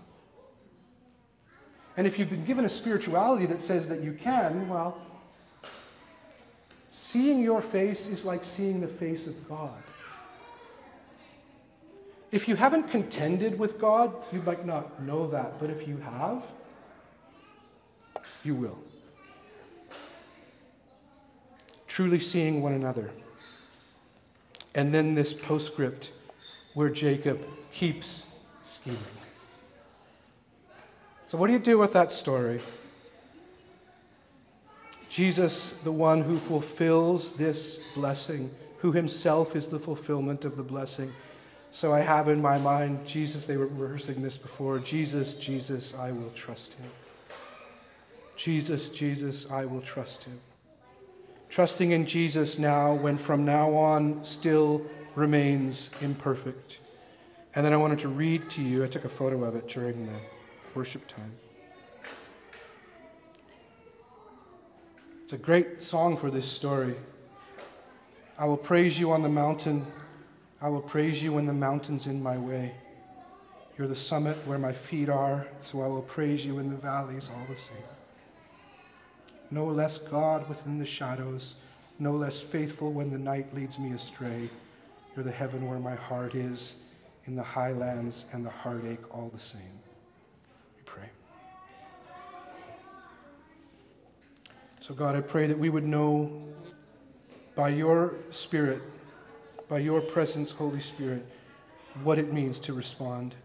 And 1.95 2.05
if 2.05 2.19
you've 2.19 2.29
been 2.29 2.43
given 2.43 2.65
a 2.65 2.69
spirituality 2.69 3.45
that 3.45 3.62
says 3.62 3.88
that 3.88 4.01
you 4.01 4.12
can, 4.12 4.67
well, 4.67 4.99
Seeing 7.12 7.41
your 7.41 7.62
face 7.62 8.07
is 8.07 8.23
like 8.23 8.45
seeing 8.45 8.79
the 8.79 8.88
face 8.88 9.27
of 9.27 9.49
God. 9.49 9.84
If 12.31 12.47
you 12.47 12.55
haven't 12.55 12.89
contended 12.89 13.60
with 13.60 13.79
God, 13.79 14.13
you 14.31 14.41
might 14.41 14.65
not 14.65 15.01
know 15.01 15.27
that, 15.27 15.60
but 15.60 15.69
if 15.69 15.88
you 15.88 15.97
have, 15.97 16.43
you 18.43 18.56
will. 18.56 18.77
Truly 21.88 22.19
seeing 22.19 22.62
one 22.62 22.73
another. 22.73 23.12
And 24.73 24.93
then 24.93 25.15
this 25.15 25.34
postscript 25.34 26.12
where 26.73 26.89
Jacob 26.89 27.41
keeps 27.73 28.32
scheming. 28.63 28.99
So, 31.27 31.38
what 31.38 31.47
do 31.47 31.54
you 31.54 31.60
do 31.60 31.77
with 31.77 31.93
that 31.93 32.12
story? 32.12 32.60
Jesus, 35.12 35.71
the 35.84 35.91
one 35.91 36.21
who 36.21 36.38
fulfills 36.38 37.36
this 37.36 37.80
blessing, 37.93 38.49
who 38.77 38.93
himself 38.93 39.58
is 39.58 39.67
the 39.67 39.80
fulfillment 39.80 40.45
of 40.45 40.56
the 40.56 40.63
blessing. 40.63 41.12
So 41.71 41.93
I 41.93 41.99
have 41.99 42.30
in 42.30 42.41
my 42.41 42.58
mind, 42.58 43.06
Jesus, 43.06 43.45
they 43.45 43.58
were 43.58 43.67
rehearsing 43.67 44.21
this 44.21 44.38
before 44.38 44.80
Jesus, 44.80 45.36
Jesus, 45.36 45.93
I 45.95 46.12
will 46.12 46.30
trust 46.32 46.73
him. 46.73 46.89
Jesus, 48.41 48.89
Jesus, 48.89 49.45
I 49.51 49.65
will 49.65 49.82
trust 49.82 50.23
him. 50.23 50.39
Trusting 51.49 51.91
in 51.91 52.08
Jesus 52.08 52.58
now, 52.58 52.91
when 52.91 53.15
from 53.15 53.45
now 53.45 53.71
on 53.75 54.25
still 54.25 54.82
remains 55.13 55.91
imperfect. 56.01 56.80
And 57.54 57.63
then 57.63 57.71
I 57.71 57.77
wanted 57.77 57.99
to 57.99 58.08
read 58.08 58.49
to 58.49 58.63
you, 58.63 58.84
I 58.84 58.88
took 58.88 59.06
a 59.06 59.10
photo 59.10 59.43
of 59.43 59.56
it 59.56 59.67
during 59.67 60.08
the 60.08 60.19
worship 60.73 61.08
time. 61.08 61.32
It's 65.21 65.34
a 65.34 65.38
great 65.38 65.84
song 65.84 66.17
for 66.17 66.32
this 66.32 66.51
story. 66.51 66.95
I 68.39 68.45
will 68.45 68.58
praise 68.58 68.97
you 68.97 69.12
on 69.12 69.21
the 69.21 69.30
mountain. 69.30 69.86
I 70.60 70.69
will 70.69 70.82
praise 70.82 71.21
you 71.21 71.34
when 71.34 71.45
the 71.45 71.54
mountain's 71.54 72.08
in 72.08 72.23
my 72.23 72.39
way. 72.39 72.73
You're 73.77 73.88
the 73.88 73.95
summit 73.95 74.36
where 74.47 74.58
my 74.58 74.73
feet 74.73 75.10
are, 75.10 75.45
so 75.62 75.84
I 75.84 75.88
will 75.88 76.01
praise 76.01 76.43
you 76.43 76.58
in 76.58 76.71
the 76.71 76.77
valleys 76.77 77.30
all 77.32 77.45
the 77.47 77.56
same. 77.56 77.90
No 79.52 79.66
less 79.66 79.98
God 79.98 80.48
within 80.48 80.80
the 80.80 80.86
shadows, 80.86 81.56
no 82.00 82.14
less 82.14 82.40
faithful 82.40 82.92
when 82.92 83.12
the 83.12 83.20
night 83.20 83.54
leads 83.54 83.78
me 83.78 83.92
astray. 83.92 84.50
You're 85.16 85.26
the 85.26 85.32
heaven 85.32 85.68
where 85.70 85.78
my 85.78 85.96
heart 85.96 86.36
is, 86.36 86.76
in 87.26 87.36
the 87.36 87.44
highlands 87.44 88.26
and 88.32 88.46
the 88.46 88.50
heartache 88.50 89.14
all 89.14 89.30
the 89.34 89.40
same. 89.40 89.80
We 90.78 90.84
pray. 90.86 91.10
So, 94.80 94.94
God, 94.94 95.16
I 95.16 95.22
pray 95.22 95.48
that 95.48 95.60
we 95.60 95.70
would 95.70 95.84
know 95.84 96.42
by 97.54 97.70
your 97.70 98.16
Spirit, 98.32 98.82
by 99.70 99.80
your 99.80 100.02
presence, 100.02 100.52
Holy 100.52 100.80
Spirit, 100.80 101.26
what 102.04 102.18
it 102.18 102.34
means 102.34 102.60
to 102.62 102.74
respond. 102.74 103.36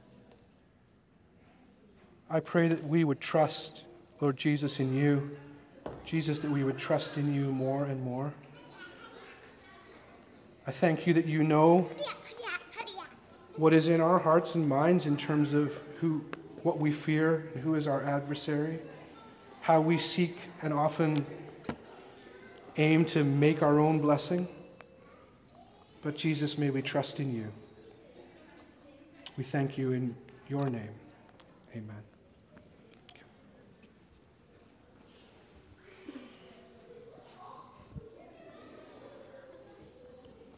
I 2.31 2.41
pray 2.41 2.69
that 2.69 2.85
we 2.85 3.05
would 3.05 3.21
trust, 3.21 3.85
Lord 4.21 4.37
Jesus, 4.37 4.81
in 4.81 4.95
you. 4.95 5.37
Jesus, 6.07 6.39
that 6.39 6.51
we 6.51 6.65
would 6.65 6.79
trust 6.79 7.19
in 7.19 7.35
you 7.35 7.53
more 7.53 7.85
and 7.85 8.03
more. 8.03 8.33
I 10.67 10.71
thank 10.71 11.07
you 11.07 11.13
that 11.13 11.27
you 11.27 11.45
know 11.45 11.91
what 13.57 13.75
is 13.75 13.89
in 13.89 14.01
our 14.01 14.19
hearts 14.19 14.55
and 14.55 14.67
minds 14.67 15.07
in 15.07 15.17
terms 15.17 15.53
of 15.53 15.77
who, 16.01 16.25
what 16.63 16.79
we 16.79 16.91
fear 16.91 17.51
and 17.55 17.63
who 17.63 17.75
is 17.75 17.87
our 17.87 18.03
adversary 18.03 18.79
how 19.67 19.81
we 19.81 19.99
seek 19.99 20.39
and 20.63 20.73
often 20.73 21.27
aim 22.77 23.05
to 23.05 23.25
make 23.25 23.65
our 23.65 23.81
own 23.81 23.99
blessing. 23.99 24.47
But 26.03 26.15
Jesus, 26.15 26.57
may 26.57 26.71
we 26.71 26.83
trust 26.83 27.19
in 27.19 27.35
you. 27.35 27.53
We 29.37 29.43
thank 29.43 29.77
you 29.77 29.91
in 29.91 30.15
your 30.49 30.71
name. 30.71 30.95
Amen. 31.75 32.06